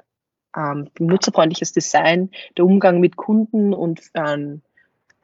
ähm, 0.55 0.89
benutzerfreundliches 0.93 1.73
Design, 1.73 2.29
der 2.57 2.65
Umgang 2.65 2.99
mit 2.99 3.15
Kunden 3.15 3.73
und, 3.73 4.01
ähm, 4.13 4.61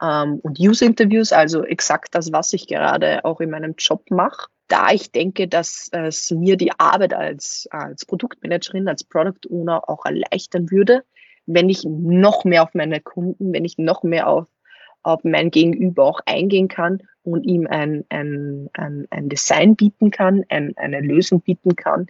ähm, 0.02 0.40
und 0.42 0.58
User-Interviews, 0.58 1.32
also 1.32 1.64
exakt 1.64 2.14
das, 2.14 2.32
was 2.32 2.52
ich 2.52 2.66
gerade 2.66 3.24
auch 3.24 3.40
in 3.40 3.50
meinem 3.50 3.74
Job 3.78 4.10
mache. 4.10 4.48
Da 4.68 4.90
ich 4.90 5.12
denke, 5.12 5.48
dass 5.48 5.88
es 5.92 6.30
mir 6.30 6.56
die 6.56 6.72
Arbeit 6.78 7.14
als, 7.14 7.68
als 7.70 8.04
Produktmanagerin, 8.04 8.88
als 8.88 9.02
Product 9.02 9.48
Owner 9.48 9.88
auch 9.88 10.04
erleichtern 10.04 10.70
würde, 10.70 11.04
wenn 11.46 11.70
ich 11.70 11.84
noch 11.84 12.44
mehr 12.44 12.62
auf 12.62 12.74
meine 12.74 13.00
Kunden, 13.00 13.54
wenn 13.54 13.64
ich 13.64 13.78
noch 13.78 14.02
mehr 14.02 14.28
auf 14.28 14.46
auf 15.02 15.24
mein 15.24 15.50
Gegenüber 15.50 16.04
auch 16.04 16.20
eingehen 16.26 16.68
kann 16.68 17.02
und 17.22 17.44
ihm 17.44 17.66
ein, 17.66 18.04
ein, 18.08 18.68
ein, 18.72 19.06
ein 19.10 19.28
Design 19.28 19.76
bieten 19.76 20.10
kann, 20.10 20.44
ein, 20.48 20.76
eine 20.76 21.00
Lösung 21.00 21.40
bieten 21.40 21.76
kann, 21.76 22.08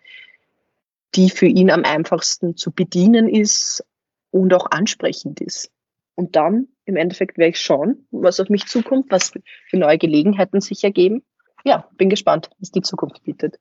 die 1.15 1.31
für 1.31 1.47
ihn 1.47 1.71
am 1.71 1.85
einfachsten 1.85 2.57
zu 2.57 2.73
bedienen 2.73 3.29
ist 3.29 3.85
und 4.31 4.53
auch 4.55 4.71
ansprechend 4.71 5.41
ist. 5.41 5.71
Und 6.15 6.37
dann 6.37 6.69
im 6.85 6.97
Endeffekt 6.97 7.39
werde 7.39 7.51
ich 7.51 7.61
schauen, 7.61 8.07
was 8.11 8.41
auf 8.41 8.49
mich 8.49 8.67
zukommt, 8.67 9.11
was 9.11 9.33
für 9.67 9.77
neue 9.77 9.99
Gelegenheiten 9.99 10.61
sich 10.61 10.83
ergeben. 10.83 11.23
Ja, 11.65 11.89
bin 11.97 12.09
gespannt, 12.09 12.51
was 12.59 12.71
die 12.71 12.83
Zukunft 12.83 13.23
bietet. 13.23 13.59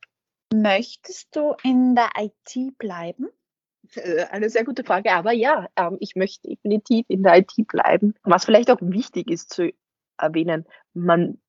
Möchtest 0.53 1.35
du 1.35 1.55
in 1.63 1.93
der 1.93 2.09
IT 2.17 2.77
bleiben? 2.77 3.27
Äh, 3.95 4.25
eine 4.31 4.49
sehr 4.49 4.65
gute 4.65 4.83
Frage, 4.83 5.11
aber 5.13 5.31
ja, 5.31 5.67
ähm, 5.75 5.97
ich 5.99 6.15
möchte 6.15 6.47
definitiv 6.47 7.05
in 7.09 7.23
der 7.23 7.37
IT 7.37 7.53
bleiben. 7.67 8.15
Was 8.23 8.45
vielleicht 8.45 8.71
auch 8.71 8.79
wichtig 8.81 9.29
ist 9.29 9.53
zu 9.53 9.71
erwähnen, 10.17 10.65
man 10.93 11.39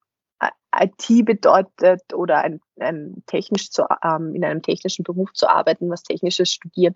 IT 0.75 1.25
bedeutet 1.25 2.15
oder 2.15 2.39
ein, 2.39 2.61
ein 2.79 3.23
technisch 3.27 3.71
zu, 3.71 3.85
ähm, 4.05 4.35
in 4.35 4.45
einem 4.45 4.63
technischen 4.63 5.03
Beruf 5.03 5.33
zu 5.33 5.49
arbeiten, 5.49 5.91
was 5.91 6.03
technisches 6.03 6.51
studieren, 6.53 6.95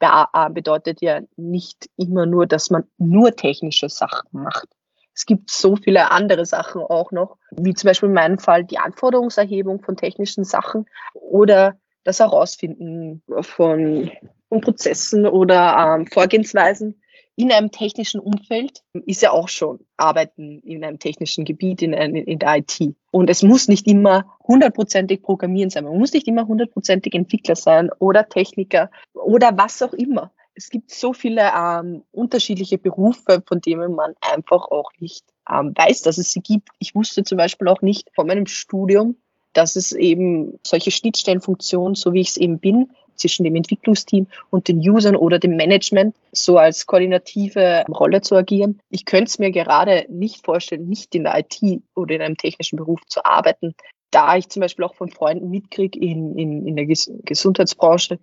äh, 0.00 0.50
bedeutet 0.50 1.00
ja 1.00 1.20
nicht 1.36 1.88
immer 1.96 2.26
nur, 2.26 2.46
dass 2.46 2.70
man 2.70 2.84
nur 2.98 3.34
technische 3.36 3.88
Sachen 3.88 4.28
macht. 4.32 4.68
Es 5.14 5.26
gibt 5.26 5.50
so 5.50 5.76
viele 5.76 6.10
andere 6.10 6.46
Sachen 6.46 6.82
auch 6.82 7.12
noch, 7.12 7.36
wie 7.50 7.74
zum 7.74 7.88
Beispiel 7.88 8.08
in 8.08 8.14
meinem 8.14 8.38
Fall 8.38 8.64
die 8.64 8.78
Anforderungserhebung 8.78 9.82
von 9.82 9.96
technischen 9.96 10.44
Sachen 10.44 10.86
oder 11.14 11.78
das 12.02 12.20
Herausfinden 12.20 13.22
von, 13.40 14.10
von 14.52 14.60
Prozessen 14.60 15.26
oder 15.26 15.96
ähm, 15.98 16.06
Vorgehensweisen, 16.06 17.00
in 17.36 17.50
einem 17.50 17.70
technischen 17.70 18.20
Umfeld 18.20 18.82
ist 19.06 19.22
ja 19.22 19.30
auch 19.30 19.48
schon 19.48 19.80
Arbeiten 19.96 20.58
in 20.60 20.84
einem 20.84 20.98
technischen 20.98 21.46
Gebiet, 21.46 21.80
in, 21.80 21.94
in 21.94 22.38
der 22.38 22.58
IT. 22.58 22.94
Und 23.10 23.30
es 23.30 23.42
muss 23.42 23.68
nicht 23.68 23.86
immer 23.86 24.26
hundertprozentig 24.46 25.22
Programmieren 25.22 25.70
sein. 25.70 25.84
Man 25.84 25.98
muss 25.98 26.12
nicht 26.12 26.28
immer 26.28 26.46
hundertprozentig 26.46 27.14
Entwickler 27.14 27.56
sein 27.56 27.88
oder 27.98 28.28
Techniker 28.28 28.90
oder 29.14 29.56
was 29.56 29.80
auch 29.80 29.94
immer. 29.94 30.30
Es 30.54 30.68
gibt 30.68 30.90
so 30.90 31.14
viele 31.14 31.50
ähm, 31.56 32.02
unterschiedliche 32.12 32.76
Berufe, 32.76 33.42
von 33.46 33.62
denen 33.62 33.94
man 33.94 34.12
einfach 34.20 34.70
auch 34.70 34.90
nicht 34.98 35.24
ähm, 35.50 35.72
weiß, 35.74 36.02
dass 36.02 36.18
es 36.18 36.32
sie 36.32 36.42
gibt. 36.42 36.68
Ich 36.78 36.94
wusste 36.94 37.24
zum 37.24 37.38
Beispiel 37.38 37.68
auch 37.68 37.80
nicht 37.80 38.10
von 38.14 38.26
meinem 38.26 38.44
Studium, 38.44 39.16
dass 39.54 39.76
es 39.76 39.92
eben 39.92 40.58
solche 40.62 40.90
Schnittstellenfunktionen, 40.90 41.94
so 41.94 42.12
wie 42.12 42.20
ich 42.20 42.28
es 42.28 42.36
eben 42.36 42.58
bin, 42.58 42.90
zwischen 43.22 43.44
dem 43.44 43.56
Entwicklungsteam 43.56 44.26
und 44.50 44.68
den 44.68 44.78
Usern 44.78 45.16
oder 45.16 45.38
dem 45.38 45.56
Management 45.56 46.14
so 46.32 46.58
als 46.58 46.86
koordinative 46.86 47.84
Rolle 47.88 48.20
zu 48.20 48.36
agieren. 48.36 48.80
Ich 48.90 49.04
könnte 49.04 49.30
es 49.30 49.38
mir 49.38 49.50
gerade 49.50 50.06
nicht 50.08 50.44
vorstellen, 50.44 50.88
nicht 50.88 51.14
in 51.14 51.24
der 51.24 51.38
IT 51.38 51.82
oder 51.94 52.14
in 52.14 52.22
einem 52.22 52.36
technischen 52.36 52.76
Beruf 52.76 53.00
zu 53.06 53.24
arbeiten, 53.24 53.74
da 54.10 54.36
ich 54.36 54.48
zum 54.48 54.60
Beispiel 54.60 54.84
auch 54.84 54.94
von 54.94 55.10
Freunden 55.10 55.50
mitkriege 55.50 55.98
in, 55.98 56.36
in, 56.36 56.66
in 56.66 56.76
der 56.76 56.86
Ges 56.86 57.10
Gesundheitsbranche, 57.24 58.18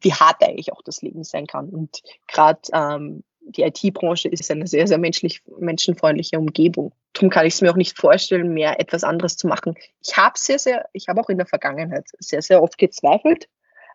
wie 0.00 0.12
hart 0.12 0.42
eigentlich 0.42 0.72
auch 0.72 0.82
das 0.82 1.02
Leben 1.02 1.24
sein 1.24 1.46
kann. 1.46 1.68
Und 1.68 2.00
gerade 2.26 2.60
ähm, 2.72 3.24
die 3.46 3.62
IT-Branche 3.62 4.28
ist 4.28 4.50
eine 4.50 4.66
sehr, 4.66 4.86
sehr 4.86 4.98
menschlich, 4.98 5.42
menschenfreundliche 5.58 6.38
Umgebung. 6.38 6.92
Darum 7.12 7.30
kann 7.30 7.46
ich 7.46 7.54
es 7.54 7.60
mir 7.60 7.70
auch 7.70 7.76
nicht 7.76 7.96
vorstellen, 7.96 8.54
mehr 8.54 8.80
etwas 8.80 9.04
anderes 9.04 9.36
zu 9.36 9.46
machen. 9.46 9.74
Ich 10.02 10.16
habe 10.16 10.38
sehr, 10.38 10.58
sehr, 10.58 10.88
ich 10.92 11.08
habe 11.08 11.20
auch 11.20 11.28
in 11.28 11.36
der 11.36 11.46
Vergangenheit 11.46 12.06
sehr, 12.18 12.42
sehr 12.42 12.62
oft 12.62 12.78
gezweifelt, 12.78 13.48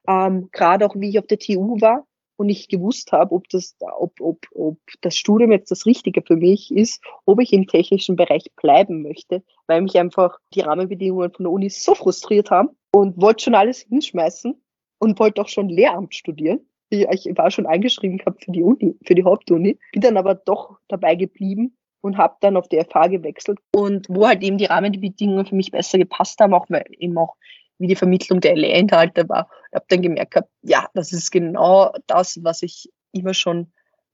ähm, 0.09 0.49
gerade 0.51 0.85
auch 0.85 0.95
wie 0.95 1.09
ich 1.09 1.19
auf 1.19 1.27
der 1.27 1.37
TU 1.37 1.79
war 1.79 2.05
und 2.35 2.47
nicht 2.47 2.69
gewusst 2.69 3.11
habe, 3.11 3.35
ob 3.35 3.47
das, 3.49 3.75
ob, 3.79 4.19
ob, 4.19 4.45
ob 4.55 4.77
das 5.01 5.15
Studium 5.15 5.51
jetzt 5.51 5.69
das 5.69 5.85
Richtige 5.85 6.23
für 6.25 6.35
mich 6.35 6.73
ist, 6.73 7.03
ob 7.25 7.39
ich 7.41 7.53
im 7.53 7.67
technischen 7.67 8.15
Bereich 8.15 8.45
bleiben 8.55 9.03
möchte, 9.03 9.43
weil 9.67 9.81
mich 9.81 9.99
einfach 9.99 10.39
die 10.53 10.61
Rahmenbedingungen 10.61 11.31
von 11.31 11.43
der 11.43 11.51
Uni 11.51 11.69
so 11.69 11.93
frustriert 11.93 12.49
haben 12.49 12.69
und 12.91 13.21
wollte 13.21 13.43
schon 13.43 13.55
alles 13.55 13.81
hinschmeißen 13.81 14.59
und 14.99 15.19
wollte 15.19 15.41
auch 15.41 15.47
schon 15.47 15.69
Lehramt 15.69 16.15
studieren. 16.15 16.61
Ich, 16.89 17.05
ich 17.07 17.37
war 17.37 17.51
schon 17.51 17.67
eingeschrieben 17.67 18.17
gehabt 18.17 18.43
für 18.43 18.51
die 18.51 18.63
Uni, 18.63 18.95
für 19.05 19.13
die 19.13 19.23
Hauptuni, 19.23 19.77
bin 19.91 20.01
dann 20.01 20.17
aber 20.17 20.33
doch 20.33 20.79
dabei 20.87 21.13
geblieben 21.15 21.77
und 22.01 22.17
habe 22.17 22.37
dann 22.39 22.57
auf 22.57 22.67
die 22.67 22.79
FH 22.79 23.07
gewechselt 23.07 23.59
und 23.75 24.07
wo 24.09 24.27
halt 24.27 24.41
eben 24.41 24.57
die 24.57 24.65
Rahmenbedingungen 24.65 25.45
für 25.45 25.55
mich 25.55 25.71
besser 25.71 25.97
gepasst 25.97 26.39
haben, 26.39 26.53
auch 26.53 26.65
weil 26.69 26.85
eben 26.97 27.17
auch 27.17 27.35
wie 27.79 27.87
die 27.87 27.95
Vermittlung 27.95 28.41
der 28.41 28.55
Lehrinhalte 28.55 29.27
war. 29.27 29.49
Ich 29.69 29.75
habe 29.75 29.85
dann 29.87 30.01
gemerkt, 30.01 30.31
gehabt, 30.31 30.49
ja, 30.61 30.87
das 30.93 31.11
ist 31.13 31.31
genau 31.31 31.93
das, 32.07 32.43
was 32.43 32.61
ich 32.61 32.91
immer 33.11 33.33
schon 33.33 33.71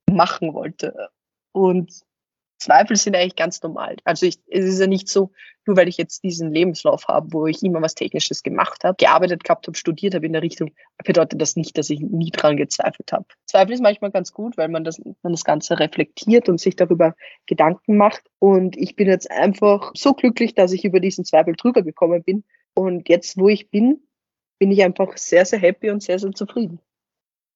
machen 0.10 0.54
wollte. 0.54 1.10
Und 1.52 1.92
Zweifel 2.58 2.96
sind 2.96 3.16
eigentlich 3.16 3.36
ganz 3.36 3.62
normal. 3.62 3.98
Also 4.06 4.26
ich, 4.26 4.40
es 4.48 4.66
ist 4.66 4.80
ja 4.80 4.88
nicht 4.88 5.10
so, 5.10 5.32
nur 5.66 5.78
weil 5.78 5.88
ich 5.88 5.98
jetzt 5.98 6.24
diesen 6.24 6.54
Lebenslauf 6.54 7.08
habe, 7.08 7.34
wo 7.34 7.48
ich 7.48 7.64
immer 7.64 7.82
was 7.82 7.96
Technisches 7.96 8.44
gemacht 8.44 8.84
habe, 8.84 8.96
gearbeitet 8.98 9.44
gehabt 9.44 9.68
habe, 9.68 9.78
studiert 9.78 10.16
habe 10.16 10.26
in 10.26 10.34
der 10.34 10.42
Richtung, 10.42 10.72
bedeutet 11.04 11.42
das 11.42 11.56
nicht, 11.56 11.78
dass 11.78 11.90
ich 11.90 12.00
nie 12.00 12.30
dran 12.30 12.56
gezweifelt 12.56 13.12
habe. 13.12 13.26
Zweifel 13.46 13.74
ist 13.74 13.82
manchmal 13.82 14.12
ganz 14.12 14.32
gut, 14.32 14.58
weil 14.58 14.70
man 14.70 14.84
das, 14.84 15.02
man 15.22 15.34
das 15.34 15.44
Ganze 15.44 15.80
reflektiert 15.80 16.48
und 16.48 16.60
sich 16.60 16.76
darüber 16.76 17.16
Gedanken 17.46 17.98
macht. 17.98 18.24
Und 18.40 18.78
ich 18.78 18.96
bin 18.96 19.08
jetzt 19.08 19.30
einfach 19.30 19.92
so 19.96 20.14
glücklich, 20.14 20.56
dass 20.56 20.72
ich 20.72 20.86
über 20.86 21.00
diesen 21.00 21.26
Zweifel 21.26 21.56
drüber 21.56 21.82
gekommen 21.82 22.24
bin 22.24 22.44
und 22.76 23.10
jetzt, 23.10 23.38
wo 23.38 23.48
ich 23.48 23.70
bin, 23.70 24.06
bin 24.60 24.72
ich 24.72 24.84
einfach 24.84 25.18
sehr, 25.18 25.46
sehr 25.46 25.60
happy 25.60 25.90
und 25.90 26.04
sehr, 26.04 26.20
sehr 26.20 26.32
zufrieden. 26.32 26.80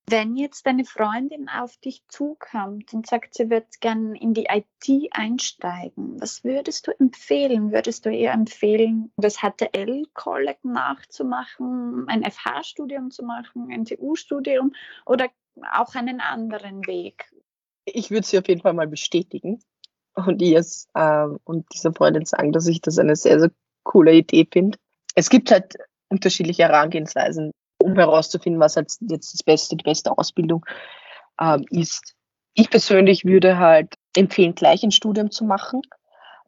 Wenn 0.09 0.35
jetzt 0.35 0.65
deine 0.65 0.85
Freundin 0.85 1.49
auf 1.49 1.77
dich 1.77 2.01
zukommt 2.07 2.93
und 2.95 3.05
sagt, 3.05 3.35
sie 3.35 3.51
wird 3.51 3.79
gerne 3.79 4.19
in 4.19 4.33
die 4.33 4.47
IT 4.49 5.09
einsteigen, 5.11 6.19
was 6.19 6.43
würdest 6.43 6.87
du 6.87 6.99
empfehlen? 6.99 7.71
Würdest 7.71 8.07
du 8.07 8.09
ihr 8.09 8.31
empfehlen, 8.31 9.11
das 9.17 9.41
HTL-Kolleg 9.41 10.57
nachzumachen, 10.63 12.05
ein 12.07 12.23
FH-Studium 12.23 13.11
zu 13.11 13.23
machen, 13.23 13.69
ein 13.71 13.85
TU-Studium 13.85 14.73
oder 15.05 15.27
auch 15.73 15.93
einen 15.93 16.21
anderen 16.21 16.87
Weg? 16.87 17.31
Ich 17.85 18.09
würde 18.09 18.25
sie 18.25 18.39
auf 18.39 18.47
jeden 18.47 18.61
Fall 18.61 18.73
mal 18.73 18.87
bestätigen 18.87 19.59
und 20.15 20.41
ihr 20.41 20.65
äh, 20.95 21.27
und 21.43 21.67
dieser 21.71 21.93
Freundin 21.93 22.25
sagen, 22.25 22.51
dass 22.51 22.65
ich 22.65 22.81
das 22.81 22.97
eine 22.97 23.15
sehr, 23.15 23.39
sehr 23.39 23.51
coole 23.83 24.13
Idee 24.15 24.47
finde 24.51 24.79
es 25.15 25.29
gibt 25.29 25.51
halt 25.51 25.75
unterschiedliche 26.09 26.63
Herangehensweisen, 26.63 27.51
um 27.81 27.95
herauszufinden, 27.95 28.59
was 28.59 28.75
halt 28.75 28.91
jetzt 29.01 29.33
das 29.33 29.43
Beste, 29.43 29.75
die 29.75 29.83
beste 29.83 30.17
Ausbildung 30.17 30.65
ähm, 31.39 31.65
ist. 31.69 32.15
Ich 32.53 32.69
persönlich 32.69 33.25
würde 33.25 33.57
halt 33.57 33.93
empfehlen, 34.15 34.55
gleich 34.55 34.83
ein 34.83 34.91
Studium 34.91 35.31
zu 35.31 35.45
machen, 35.45 35.81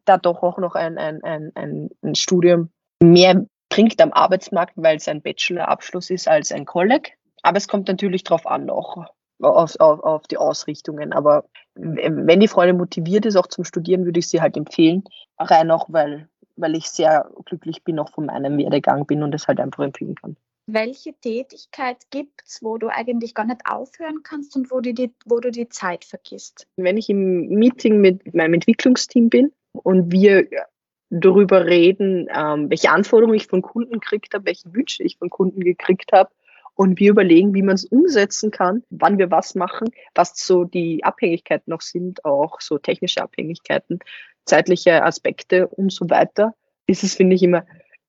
da 0.04 0.18
doch 0.18 0.42
auch 0.42 0.58
noch 0.58 0.74
ein, 0.74 0.98
ein, 0.98 1.22
ein, 1.22 1.52
ein, 1.54 1.88
ein 2.02 2.14
Studium 2.14 2.70
mehr 3.02 3.46
bringt 3.68 4.00
am 4.00 4.12
Arbeitsmarkt, 4.12 4.74
weil 4.76 4.96
es 4.96 5.08
ein 5.08 5.22
Bachelorabschluss 5.22 6.10
ist 6.10 6.28
als 6.28 6.52
ein 6.52 6.66
Kolleg. 6.66 7.16
Aber 7.42 7.56
es 7.56 7.68
kommt 7.68 7.88
natürlich 7.88 8.24
darauf 8.24 8.46
an, 8.46 8.68
auch 8.68 9.06
auf, 9.40 9.80
auf, 9.80 10.00
auf 10.00 10.26
die 10.26 10.36
Ausrichtungen. 10.36 11.12
Aber 11.12 11.44
wenn 11.74 12.40
die 12.40 12.48
Freundin 12.48 12.76
motiviert 12.76 13.26
ist, 13.26 13.36
auch 13.36 13.46
zum 13.46 13.64
Studieren, 13.64 14.04
würde 14.04 14.20
ich 14.20 14.28
sie 14.28 14.40
halt 14.40 14.56
empfehlen. 14.56 15.04
Rein 15.38 15.70
auch, 15.70 15.86
weil 15.88 16.28
weil 16.62 16.76
ich 16.76 16.88
sehr 16.88 17.30
glücklich 17.44 17.84
bin, 17.84 17.98
auch 17.98 18.10
von 18.10 18.26
meinem 18.26 18.56
Werdegang 18.56 19.06
bin 19.06 19.22
und 19.22 19.34
es 19.34 19.48
halt 19.48 19.60
einfach 19.60 19.84
empfehlen 19.84 20.14
kann. 20.14 20.36
Welche 20.66 21.12
Tätigkeit 21.14 21.98
gibt 22.10 22.42
es, 22.46 22.62
wo 22.62 22.78
du 22.78 22.88
eigentlich 22.88 23.34
gar 23.34 23.44
nicht 23.44 23.62
aufhören 23.66 24.22
kannst 24.22 24.56
und 24.56 24.70
wo 24.70 24.80
du, 24.80 24.94
die, 24.94 25.12
wo 25.26 25.40
du 25.40 25.50
die 25.50 25.68
Zeit 25.68 26.04
vergisst? 26.04 26.68
Wenn 26.76 26.96
ich 26.96 27.10
im 27.10 27.48
Meeting 27.48 28.00
mit 28.00 28.32
meinem 28.32 28.54
Entwicklungsteam 28.54 29.28
bin 29.28 29.52
und 29.72 30.12
wir 30.12 30.46
darüber 31.10 31.66
reden, 31.66 32.28
ähm, 32.34 32.70
welche 32.70 32.90
Anforderungen 32.90 33.36
ich 33.36 33.48
von 33.48 33.60
Kunden 33.60 33.94
gekriegt 33.94 34.34
habe, 34.34 34.46
welche 34.46 34.72
Wünsche 34.72 35.02
ich 35.02 35.18
von 35.18 35.30
Kunden 35.30 35.60
gekriegt 35.60 36.12
habe 36.12 36.30
und 36.74 36.98
wir 36.98 37.10
überlegen, 37.10 37.54
wie 37.54 37.62
man 37.62 37.74
es 37.74 37.84
umsetzen 37.84 38.50
kann, 38.50 38.82
wann 38.88 39.18
wir 39.18 39.30
was 39.30 39.54
machen, 39.54 39.88
was 40.14 40.32
so 40.36 40.64
die 40.64 41.04
Abhängigkeiten 41.04 41.70
noch 41.70 41.82
sind, 41.82 42.24
auch 42.24 42.60
so 42.60 42.78
technische 42.78 43.22
Abhängigkeiten, 43.22 43.98
zeitliche 44.44 45.02
Aspekte 45.02 45.68
und 45.68 45.92
so 45.92 46.08
weiter, 46.10 46.54
ist 46.86 47.04
es, 47.04 47.14
finde 47.14 47.36
ich, 47.36 47.42
immer 47.42 47.64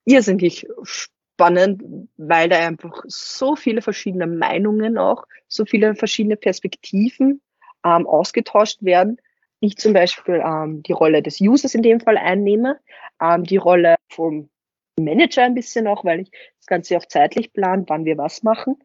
irrsinnig 0.05 0.67
spannend, 0.83 1.83
weil 2.17 2.49
da 2.49 2.59
einfach 2.59 3.03
so 3.07 3.55
viele 3.55 3.81
verschiedene 3.81 4.27
Meinungen 4.27 4.97
auch, 4.97 5.25
so 5.47 5.65
viele 5.65 5.95
verschiedene 5.95 6.35
Perspektiven 6.35 7.41
ähm, 7.85 8.07
ausgetauscht 8.07 8.81
werden. 8.81 9.17
Ich 9.59 9.77
zum 9.77 9.93
Beispiel 9.93 10.41
ähm, 10.45 10.83
die 10.83 10.91
Rolle 10.91 11.21
des 11.21 11.39
Users 11.39 11.75
in 11.75 11.83
dem 11.83 11.99
Fall 11.99 12.17
einnehme, 12.17 12.79
ähm, 13.21 13.43
die 13.43 13.57
Rolle 13.57 13.95
vom 14.09 14.49
Manager 14.99 15.43
ein 15.43 15.55
bisschen 15.55 15.87
auch, 15.87 16.03
weil 16.03 16.21
ich 16.21 16.31
das 16.57 16.67
Ganze 16.67 16.97
auch 16.97 17.05
zeitlich 17.05 17.53
plan, 17.53 17.85
wann 17.87 18.05
wir 18.05 18.17
was 18.17 18.43
machen. 18.43 18.77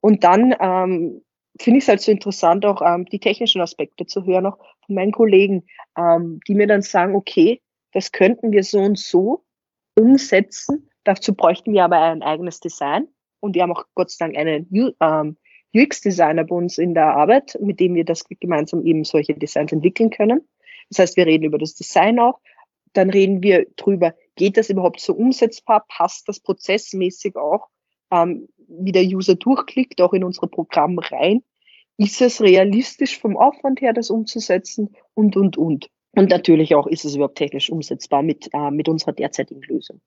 Und 0.00 0.24
dann 0.24 0.54
ähm, 0.58 1.22
finde 1.60 1.78
ich 1.78 1.84
es 1.84 1.88
halt 1.88 2.00
so 2.00 2.10
interessant, 2.10 2.66
auch 2.66 2.82
ähm, 2.82 3.04
die 3.06 3.20
technischen 3.20 3.60
Aspekte 3.60 4.06
zu 4.06 4.24
hören, 4.24 4.46
auch 4.46 4.58
von 4.86 4.94
meinen 4.94 5.12
Kollegen, 5.12 5.64
ähm, 5.96 6.40
die 6.48 6.54
mir 6.54 6.66
dann 6.66 6.82
sagen, 6.82 7.14
okay, 7.14 7.60
das 7.92 8.12
könnten 8.12 8.52
wir 8.52 8.64
so 8.64 8.78
und 8.80 8.98
so 8.98 9.44
umsetzen. 9.96 10.90
Dazu 11.04 11.34
bräuchten 11.34 11.72
wir 11.72 11.84
aber 11.84 12.00
ein 12.00 12.22
eigenes 12.22 12.60
Design. 12.60 13.08
Und 13.40 13.54
wir 13.54 13.62
haben 13.62 13.72
auch 13.72 13.84
Gott 13.94 14.10
sei 14.10 14.26
Dank 14.26 14.36
einen 14.36 14.68
ähm, 14.72 15.36
UX-Designer 15.74 16.44
bei 16.44 16.56
uns 16.56 16.78
in 16.78 16.94
der 16.94 17.14
Arbeit, 17.14 17.58
mit 17.60 17.78
dem 17.78 17.94
wir 17.94 18.04
das 18.04 18.24
gemeinsam 18.40 18.84
eben 18.84 19.04
solche 19.04 19.34
Designs 19.34 19.72
entwickeln 19.72 20.10
können. 20.10 20.48
Das 20.88 20.98
heißt, 21.00 21.16
wir 21.16 21.26
reden 21.26 21.44
über 21.44 21.58
das 21.58 21.74
Design 21.74 22.18
auch. 22.18 22.40
Dann 22.94 23.10
reden 23.10 23.42
wir 23.42 23.66
drüber, 23.76 24.14
geht 24.36 24.56
das 24.56 24.70
überhaupt 24.70 25.00
so 25.00 25.14
umsetzbar? 25.14 25.84
Passt 25.88 26.28
das 26.28 26.40
prozessmäßig 26.40 27.36
auch? 27.36 27.68
Ähm, 28.10 28.48
wie 28.68 28.92
der 28.92 29.04
User 29.04 29.34
durchklickt, 29.34 30.00
auch 30.00 30.12
in 30.12 30.24
unsere 30.24 30.48
Programme 30.48 31.00
rein. 31.10 31.42
ist 31.96 32.20
es 32.20 32.40
realistisch 32.40 33.18
vom 33.18 33.36
Aufwand 33.36 33.80
her, 33.80 33.92
das 33.92 34.10
umzusetzen 34.10 34.94
und, 35.14 35.36
und, 35.36 35.56
und. 35.56 35.88
Und 36.16 36.30
natürlich 36.30 36.74
auch, 36.74 36.86
ist 36.86 37.04
es 37.04 37.16
überhaupt 37.16 37.38
technisch 37.38 37.70
umsetzbar 37.70 38.22
mit, 38.22 38.48
äh, 38.52 38.70
mit 38.70 38.88
unserer 38.88 39.12
derzeitigen 39.12 39.62
Lösung. 39.62 40.00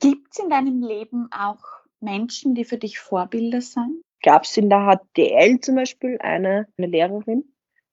Gibt 0.00 0.28
es 0.32 0.38
in 0.38 0.50
deinem 0.50 0.82
Leben 0.82 1.28
auch 1.30 1.62
Menschen, 2.00 2.54
die 2.54 2.64
für 2.64 2.78
dich 2.78 2.98
Vorbilder 2.98 3.60
sind? 3.60 4.02
Gab 4.22 4.44
es 4.44 4.56
in 4.56 4.68
der 4.68 5.00
HTL 5.14 5.60
zum 5.60 5.76
Beispiel 5.76 6.18
eine, 6.20 6.66
eine 6.76 6.86
Lehrerin, 6.86 7.44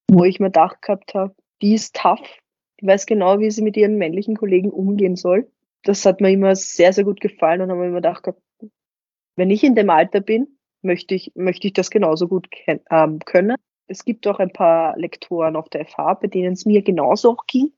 wo 0.09 0.23
ich 0.23 0.39
mir 0.39 0.47
gedacht 0.47 0.81
gehabt 0.81 1.13
habe, 1.13 1.35
die 1.61 1.73
ist 1.73 1.95
tough, 1.95 2.27
die 2.81 2.87
weiß 2.87 3.05
genau, 3.05 3.39
wie 3.39 3.51
sie 3.51 3.61
mit 3.61 3.77
ihren 3.77 3.97
männlichen 3.97 4.35
Kollegen 4.35 4.71
umgehen 4.71 5.15
soll. 5.15 5.49
Das 5.83 6.05
hat 6.05 6.21
mir 6.21 6.31
immer 6.31 6.55
sehr, 6.55 6.91
sehr 6.93 7.03
gut 7.03 7.21
gefallen 7.21 7.61
und 7.61 7.69
habe 7.69 7.81
mir 7.81 7.87
immer 7.87 7.97
gedacht 7.97 8.23
gehabt, 8.23 8.41
wenn 9.35 9.49
ich 9.49 9.63
in 9.63 9.75
dem 9.75 9.89
Alter 9.89 10.21
bin, 10.21 10.47
möchte 10.81 11.15
ich, 11.15 11.31
möchte 11.35 11.67
ich 11.67 11.73
das 11.73 11.89
genauso 11.89 12.27
gut 12.27 12.47
ähm, 12.67 13.19
können. 13.19 13.55
Es 13.87 14.05
gibt 14.05 14.27
auch 14.27 14.39
ein 14.39 14.51
paar 14.51 14.97
Lektoren 14.97 15.55
auf 15.55 15.69
der 15.69 15.85
FH, 15.85 16.15
bei 16.15 16.27
denen 16.27 16.53
es 16.53 16.65
mir 16.65 16.81
genauso 16.81 17.31
auch 17.31 17.45
ging. 17.47 17.71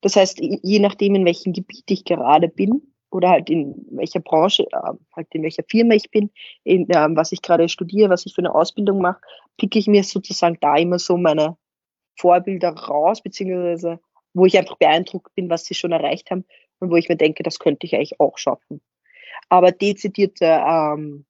Das 0.00 0.16
heißt, 0.16 0.38
je 0.40 0.78
nachdem, 0.78 1.14
in 1.14 1.24
welchem 1.24 1.52
Gebiet 1.52 1.90
ich 1.90 2.04
gerade 2.04 2.48
bin 2.48 2.82
oder 3.10 3.28
halt 3.28 3.50
in 3.50 3.86
welcher 3.90 4.20
Branche, 4.20 4.64
äh, 4.72 4.92
halt 5.14 5.28
in 5.32 5.42
welcher 5.42 5.64
Firma 5.68 5.94
ich 5.94 6.10
bin, 6.10 6.30
in, 6.64 6.88
äh, 6.88 7.08
was 7.10 7.32
ich 7.32 7.42
gerade 7.42 7.68
studiere, 7.68 8.10
was 8.10 8.24
ich 8.26 8.34
für 8.34 8.40
eine 8.40 8.54
Ausbildung 8.54 9.00
mache, 9.00 9.20
picke 9.58 9.78
ich 9.78 9.86
mir 9.86 10.04
sozusagen 10.04 10.58
da 10.60 10.76
immer 10.76 10.98
so 10.98 11.16
meine 11.16 11.56
Vorbilder 12.16 12.70
raus, 12.70 13.22
beziehungsweise 13.22 14.00
wo 14.32 14.46
ich 14.46 14.56
einfach 14.56 14.76
beeindruckt 14.76 15.34
bin, 15.34 15.50
was 15.50 15.64
sie 15.64 15.74
schon 15.74 15.92
erreicht 15.92 16.30
haben 16.30 16.44
und 16.78 16.90
wo 16.90 16.96
ich 16.96 17.08
mir 17.08 17.16
denke, 17.16 17.42
das 17.42 17.58
könnte 17.58 17.86
ich 17.86 17.94
eigentlich 17.94 18.20
auch 18.20 18.38
schaffen. 18.38 18.80
Aber 19.50 19.72
dezidierte 19.72 20.46
ähm, 20.46 21.26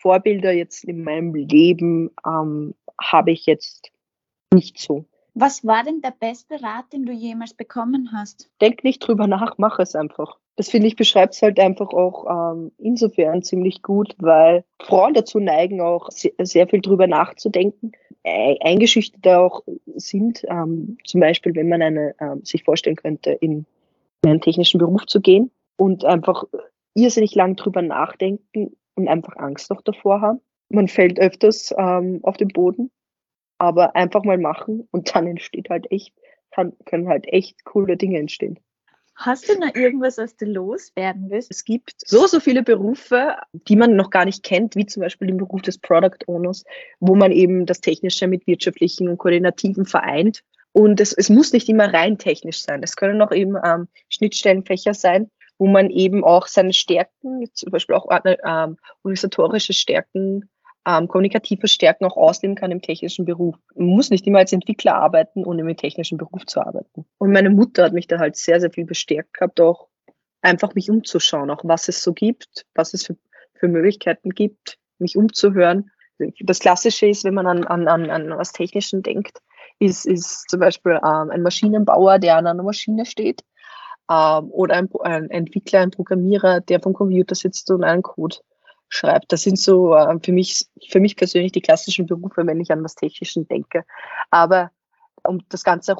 Vorbilder 0.00 0.52
jetzt 0.52 0.84
in 0.84 1.04
meinem 1.04 1.34
Leben 1.34 2.10
ähm, 2.26 2.74
habe 3.00 3.30
ich 3.30 3.46
jetzt 3.46 3.92
nicht 4.52 4.78
so. 4.78 5.04
Was 5.34 5.64
war 5.64 5.84
denn 5.84 6.00
der 6.00 6.14
beste 6.18 6.60
Rat, 6.60 6.92
den 6.92 7.06
du 7.06 7.12
jemals 7.12 7.54
bekommen 7.54 8.10
hast? 8.12 8.50
Denk 8.60 8.82
nicht 8.82 8.98
drüber 8.98 9.28
nach, 9.28 9.56
mach 9.58 9.78
es 9.78 9.94
einfach. 9.94 10.38
Das 10.56 10.68
finde 10.68 10.88
ich 10.88 10.96
beschreibt 10.96 11.34
es 11.34 11.42
halt 11.42 11.60
einfach 11.60 11.90
auch 11.90 12.52
ähm, 12.52 12.72
insofern 12.78 13.42
ziemlich 13.42 13.82
gut, 13.82 14.16
weil 14.18 14.64
Frauen 14.82 15.14
dazu 15.14 15.38
neigen, 15.38 15.80
auch 15.80 16.10
sehr, 16.10 16.32
sehr 16.40 16.66
viel 16.66 16.80
drüber 16.80 17.06
nachzudenken, 17.06 17.92
eingeschüchtert 18.24 19.26
auch 19.28 19.62
sind. 19.94 20.44
Ähm, 20.48 20.98
zum 21.04 21.20
Beispiel, 21.20 21.54
wenn 21.54 21.68
man 21.68 21.82
eine, 21.82 22.14
ähm, 22.20 22.44
sich 22.44 22.64
vorstellen 22.64 22.96
könnte, 22.96 23.30
in 23.30 23.66
einen 24.24 24.40
technischen 24.40 24.78
Beruf 24.78 25.06
zu 25.06 25.20
gehen 25.20 25.52
und 25.76 26.04
einfach 26.04 26.44
irrsinnig 26.98 27.34
lang 27.34 27.56
drüber 27.56 27.82
nachdenken 27.82 28.76
und 28.94 29.08
einfach 29.08 29.36
Angst 29.36 29.70
noch 29.70 29.82
davor 29.82 30.20
haben. 30.20 30.40
Man 30.68 30.88
fällt 30.88 31.18
öfters 31.18 31.74
ähm, 31.76 32.20
auf 32.22 32.36
den 32.36 32.48
Boden, 32.48 32.90
aber 33.58 33.96
einfach 33.96 34.24
mal 34.24 34.38
machen 34.38 34.86
und 34.90 35.14
dann 35.14 35.26
entsteht 35.26 35.70
halt 35.70 35.90
echt, 35.90 36.14
kann, 36.50 36.72
können 36.84 37.08
halt 37.08 37.26
echt 37.28 37.64
coole 37.64 37.96
Dinge 37.96 38.18
entstehen. 38.18 38.58
Hast 39.14 39.48
du 39.48 39.58
noch 39.58 39.74
irgendwas, 39.74 40.16
was 40.18 40.36
du 40.36 40.44
loswerden 40.44 41.28
willst? 41.28 41.50
Es 41.50 41.64
gibt 41.64 41.94
so, 42.06 42.28
so 42.28 42.38
viele 42.38 42.62
Berufe, 42.62 43.34
die 43.52 43.74
man 43.74 43.96
noch 43.96 44.10
gar 44.10 44.24
nicht 44.24 44.44
kennt, 44.44 44.76
wie 44.76 44.86
zum 44.86 45.00
Beispiel 45.00 45.26
den 45.26 45.38
Beruf 45.38 45.60
des 45.62 45.78
Product 45.78 46.18
Owners, 46.28 46.64
wo 47.00 47.16
man 47.16 47.32
eben 47.32 47.66
das 47.66 47.80
Technische 47.80 48.28
mit 48.28 48.46
wirtschaftlichen 48.46 49.08
und 49.08 49.18
koordinativen 49.18 49.86
vereint. 49.86 50.44
Und 50.70 51.00
es, 51.00 51.12
es 51.12 51.30
muss 51.30 51.52
nicht 51.52 51.68
immer 51.68 51.92
rein 51.92 52.18
technisch 52.18 52.62
sein. 52.62 52.80
Es 52.84 52.94
können 52.94 53.20
auch 53.20 53.32
eben 53.32 53.56
ähm, 53.64 53.88
Schnittstellenfächer 54.08 54.94
sein, 54.94 55.30
wo 55.58 55.66
man 55.66 55.90
eben 55.90 56.24
auch 56.24 56.46
seine 56.46 56.72
Stärken, 56.72 57.44
zum 57.52 57.70
Beispiel 57.70 57.96
auch 57.96 58.06
ähm, 58.24 58.76
organisatorische 59.02 59.72
Stärken, 59.72 60.48
ähm, 60.86 61.08
kommunikative 61.08 61.68
Stärken 61.68 62.04
auch 62.04 62.16
ausleben 62.16 62.54
kann 62.54 62.70
im 62.70 62.80
technischen 62.80 63.24
Beruf. 63.24 63.56
Man 63.74 63.88
muss 63.88 64.10
nicht 64.10 64.26
immer 64.26 64.38
als 64.38 64.52
Entwickler 64.52 64.94
arbeiten, 64.94 65.44
ohne 65.44 65.62
im 65.62 65.76
technischen 65.76 66.16
Beruf 66.16 66.46
zu 66.46 66.60
arbeiten. 66.60 67.04
Und 67.18 67.32
meine 67.32 67.50
Mutter 67.50 67.84
hat 67.84 67.92
mich 67.92 68.06
da 68.06 68.18
halt 68.18 68.36
sehr, 68.36 68.60
sehr 68.60 68.70
viel 68.70 68.86
bestärkt 68.86 69.34
gehabt, 69.34 69.60
auch 69.60 69.88
einfach 70.40 70.74
mich 70.74 70.88
umzuschauen, 70.90 71.50
auch 71.50 71.60
was 71.64 71.88
es 71.88 72.02
so 72.02 72.12
gibt, 72.12 72.64
was 72.74 72.94
es 72.94 73.04
für, 73.04 73.16
für 73.54 73.68
Möglichkeiten 73.68 74.30
gibt, 74.30 74.78
mich 74.98 75.16
umzuhören. 75.16 75.90
Das 76.40 76.60
Klassische 76.60 77.06
ist, 77.06 77.24
wenn 77.24 77.34
man 77.34 77.46
an, 77.46 77.64
an, 77.64 77.88
an, 77.88 78.10
an 78.10 78.38
was 78.38 78.52
Technischen 78.52 79.02
denkt, 79.02 79.38
ist, 79.80 80.06
ist 80.06 80.48
zum 80.48 80.60
Beispiel 80.60 80.92
ähm, 80.92 81.30
ein 81.30 81.42
Maschinenbauer, 81.42 82.18
der 82.18 82.36
an 82.36 82.46
einer 82.46 82.62
Maschine 82.62 83.04
steht 83.04 83.42
ähm, 84.10 84.50
oder 84.50 84.74
ein, 84.76 84.88
ein, 85.02 85.30
Entwickler, 85.30 85.80
ein 85.80 85.90
Programmierer, 85.90 86.60
der 86.60 86.80
vom 86.80 86.94
Computer 86.94 87.34
sitzt 87.34 87.70
und 87.70 87.84
einen 87.84 88.02
Code 88.02 88.36
schreibt. 88.88 89.32
Das 89.32 89.42
sind 89.42 89.58
so 89.58 89.94
äh, 89.94 90.18
für 90.22 90.32
mich, 90.32 90.66
für 90.88 91.00
mich 91.00 91.16
persönlich 91.16 91.52
die 91.52 91.60
klassischen 91.60 92.06
Berufe, 92.06 92.46
wenn 92.46 92.60
ich 92.60 92.70
an 92.72 92.82
was 92.82 92.94
Technischen 92.94 93.46
denke. 93.46 93.84
Aber 94.30 94.70
um 95.26 95.40
das 95.48 95.64
Ganze 95.64 95.94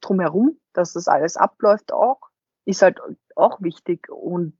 drumherum, 0.00 0.58
dass 0.72 0.94
das 0.94 1.06
alles 1.08 1.36
abläuft 1.36 1.92
auch, 1.92 2.20
ist 2.64 2.82
halt 2.82 2.98
auch 3.36 3.60
wichtig. 3.60 4.08
Und 4.08 4.58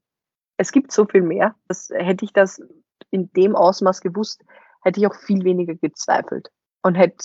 es 0.56 0.72
gibt 0.72 0.92
so 0.92 1.04
viel 1.06 1.22
mehr. 1.22 1.54
Das, 1.68 1.90
hätte 1.90 2.24
ich 2.24 2.32
das 2.32 2.62
in 3.10 3.32
dem 3.32 3.56
Ausmaß 3.56 4.00
gewusst, 4.00 4.44
hätte 4.82 5.00
ich 5.00 5.06
auch 5.06 5.14
viel 5.14 5.44
weniger 5.44 5.74
gezweifelt 5.74 6.50
und 6.82 6.94
hätte, 6.94 7.24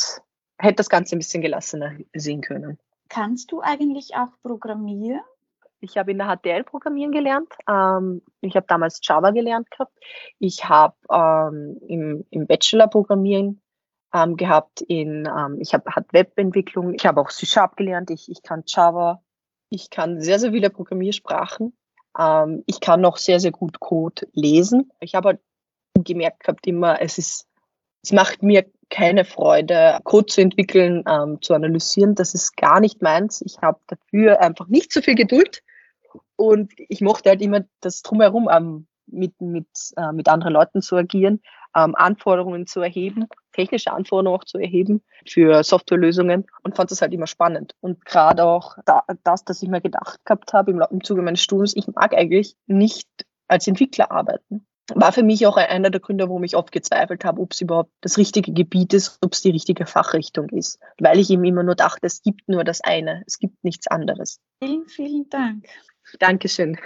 hätte 0.58 0.76
das 0.76 0.90
Ganze 0.90 1.16
ein 1.16 1.20
bisschen 1.20 1.42
gelassener 1.42 1.98
sehen 2.16 2.42
können. 2.42 2.80
Kannst 3.10 3.52
du 3.52 3.62
eigentlich 3.62 4.16
auch 4.16 4.30
programmieren? 4.42 5.22
Ich 5.82 5.98
habe 5.98 6.12
in 6.12 6.18
der 6.18 6.28
HTL 6.28 6.64
programmieren 6.64 7.12
gelernt. 7.12 7.54
Ähm, 7.68 8.22
ich 8.42 8.56
habe 8.56 8.66
damals 8.68 9.00
Java 9.02 9.32
gelernt 9.32 9.72
gehabt. 9.72 9.94
Ich 10.40 10.68
habe 10.68 10.96
ähm, 11.12 11.80
im, 11.88 12.26
im 12.30 12.48
Bachelor 12.48 12.88
programmieren 12.88 13.62
ähm, 14.14 14.36
gehabt. 14.36 14.82
In, 14.82 15.26
ähm, 15.26 15.58
ich 15.60 15.74
habe 15.74 15.90
hat 15.92 16.12
Webentwicklung. 16.12 16.94
Ich 16.94 17.06
habe 17.06 17.22
auch 17.22 17.30
C-Sharp 17.30 17.78
gelernt. 17.78 18.10
Ich, 18.12 18.30
ich 18.30 18.44
kann 18.44 18.64
Java. 18.66 19.24
Ich 19.70 19.90
kann 19.90 20.20
sehr, 20.22 20.40
sehr 20.40 20.52
viele 20.52 20.70
Programmiersprachen. 20.70 21.78
Ähm, 22.18 22.64
ich 22.66 22.82
kann 22.82 23.02
noch 23.02 23.18
sehr, 23.18 23.40
sehr 23.40 23.52
gut 23.52 23.80
Code 23.80 24.28
lesen. 24.34 24.92
Ich 25.00 25.16
habe 25.16 25.30
halt 25.30 25.40
gemerkt 26.04 26.42
gehabt 26.42 26.66
immer, 26.68 27.02
es 27.02 27.18
ist, 27.18 27.48
es 28.04 28.12
macht 28.12 28.42
mir 28.42 28.66
keine 28.90 29.26
Freude, 29.26 30.00
Code 30.04 30.26
zu 30.26 30.42
entwickeln, 30.42 31.04
ähm, 31.08 31.42
zu 31.42 31.54
analysieren. 31.54 32.16
Das 32.16 32.34
ist 32.34 32.58
gar 32.58 32.80
nicht 32.80 33.02
meins. 33.02 33.42
Ich 33.42 33.60
habe 33.62 33.80
dafür 33.88 34.42
einfach 34.42 34.68
nicht 34.68 34.92
so 34.92 35.02
viel 35.02 35.16
Geduld. 35.16 35.62
Und 36.40 36.72
ich 36.78 37.02
mochte 37.02 37.30
halt 37.30 37.42
immer 37.42 37.66
das 37.82 38.02
drumherum 38.02 38.48
ähm, 38.50 38.88
mit, 39.08 39.42
mit, 39.42 39.68
äh, 39.98 40.14
mit 40.14 40.30
anderen 40.30 40.54
Leuten 40.54 40.82
zu 40.82 40.96
agieren, 40.96 41.42
ähm, 41.76 41.96
Anforderungen 41.96 42.66
zu 42.66 42.80
erheben, 42.80 43.28
technische 43.52 43.92
Anforderungen 43.92 44.40
auch 44.40 44.46
zu 44.46 44.58
erheben 44.58 45.04
für 45.28 45.66
Softwarelösungen 45.66 46.46
und 46.64 46.78
fand 46.78 46.92
das 46.92 47.02
halt 47.02 47.12
immer 47.12 47.28
spannend. 47.28 47.76
Und 47.82 48.06
gerade 48.06 48.46
auch 48.46 48.78
da, 48.86 49.04
das, 49.26 49.44
dass 49.44 49.62
ich 49.62 49.68
mir 49.68 49.82
gedacht 49.82 50.24
gehabt 50.24 50.54
habe 50.54 50.72
im, 50.72 50.82
im 50.90 51.04
Zuge 51.04 51.22
meines 51.22 51.42
Studiums, 51.42 51.76
ich 51.76 51.88
mag 51.88 52.16
eigentlich 52.16 52.56
nicht 52.68 53.10
als 53.50 53.68
Entwickler 53.68 54.10
arbeiten 54.10 54.66
war 54.96 55.12
für 55.12 55.24
mich 55.24 55.46
auch 55.46 55.58
einer 55.58 55.90
der 55.90 56.02
Gründe, 56.02 56.28
warum 56.28 56.44
ich 56.44 56.56
oft 56.56 56.72
gezweifelt 56.72 57.26
habe, 57.26 57.42
ob 57.42 57.54
es 57.54 57.62
überhaupt 57.62 57.92
das 58.02 58.18
richtige 58.18 58.52
Gebiet 58.54 58.94
ist, 58.94 59.18
ob 59.22 59.34
es 59.34 59.42
die 59.42 59.52
richtige 59.52 59.86
Fachrichtung 59.86 60.50
ist. 60.50 60.80
Weil 61.00 61.20
ich 61.20 61.30
eben 61.30 61.44
immer 61.44 61.64
nur 61.64 61.76
dachte, 61.76 62.08
es 62.08 62.22
gibt 62.22 62.48
nur 62.48 62.64
das 62.64 62.82
eine, 62.82 63.24
es 63.28 63.40
gibt 63.40 63.64
nichts 63.64 63.88
anderes. 63.88 64.40
Vielen, 64.64 64.88
vielen 64.88 65.30
Dank. 65.30 65.66
Dankeschön. 66.18 66.78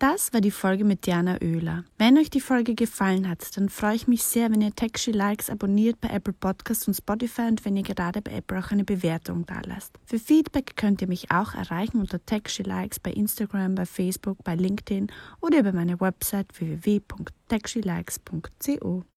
Das 0.00 0.32
war 0.32 0.40
die 0.40 0.52
Folge 0.52 0.84
mit 0.84 1.06
Diana 1.06 1.38
Oehler. 1.42 1.82
Wenn 1.98 2.18
euch 2.18 2.30
die 2.30 2.40
Folge 2.40 2.76
gefallen 2.76 3.28
hat, 3.28 3.56
dann 3.56 3.68
freue 3.68 3.96
ich 3.96 4.06
mich 4.06 4.22
sehr, 4.22 4.48
wenn 4.52 4.60
ihr 4.60 4.72
Techshy 4.72 5.10
Likes 5.10 5.50
abonniert 5.50 6.00
bei 6.00 6.10
Apple 6.10 6.34
Podcasts 6.34 6.86
und 6.86 6.94
Spotify 6.94 7.48
und 7.48 7.64
wenn 7.64 7.76
ihr 7.76 7.82
gerade 7.82 8.22
bei 8.22 8.34
Apple 8.34 8.60
auch 8.60 8.70
eine 8.70 8.84
Bewertung 8.84 9.44
da 9.46 9.60
lasst. 9.64 9.98
Für 10.04 10.20
Feedback 10.20 10.76
könnt 10.76 11.02
ihr 11.02 11.08
mich 11.08 11.32
auch 11.32 11.54
erreichen 11.54 11.98
unter 11.98 12.24
Techshy 12.24 12.62
Likes 12.62 13.00
bei 13.00 13.10
Instagram, 13.10 13.74
bei 13.74 13.86
Facebook, 13.86 14.38
bei 14.44 14.54
LinkedIn 14.54 15.08
oder 15.40 15.58
über 15.58 15.72
meine 15.72 16.00
Website 16.00 16.46
www.techshylikes.co. 16.60 19.02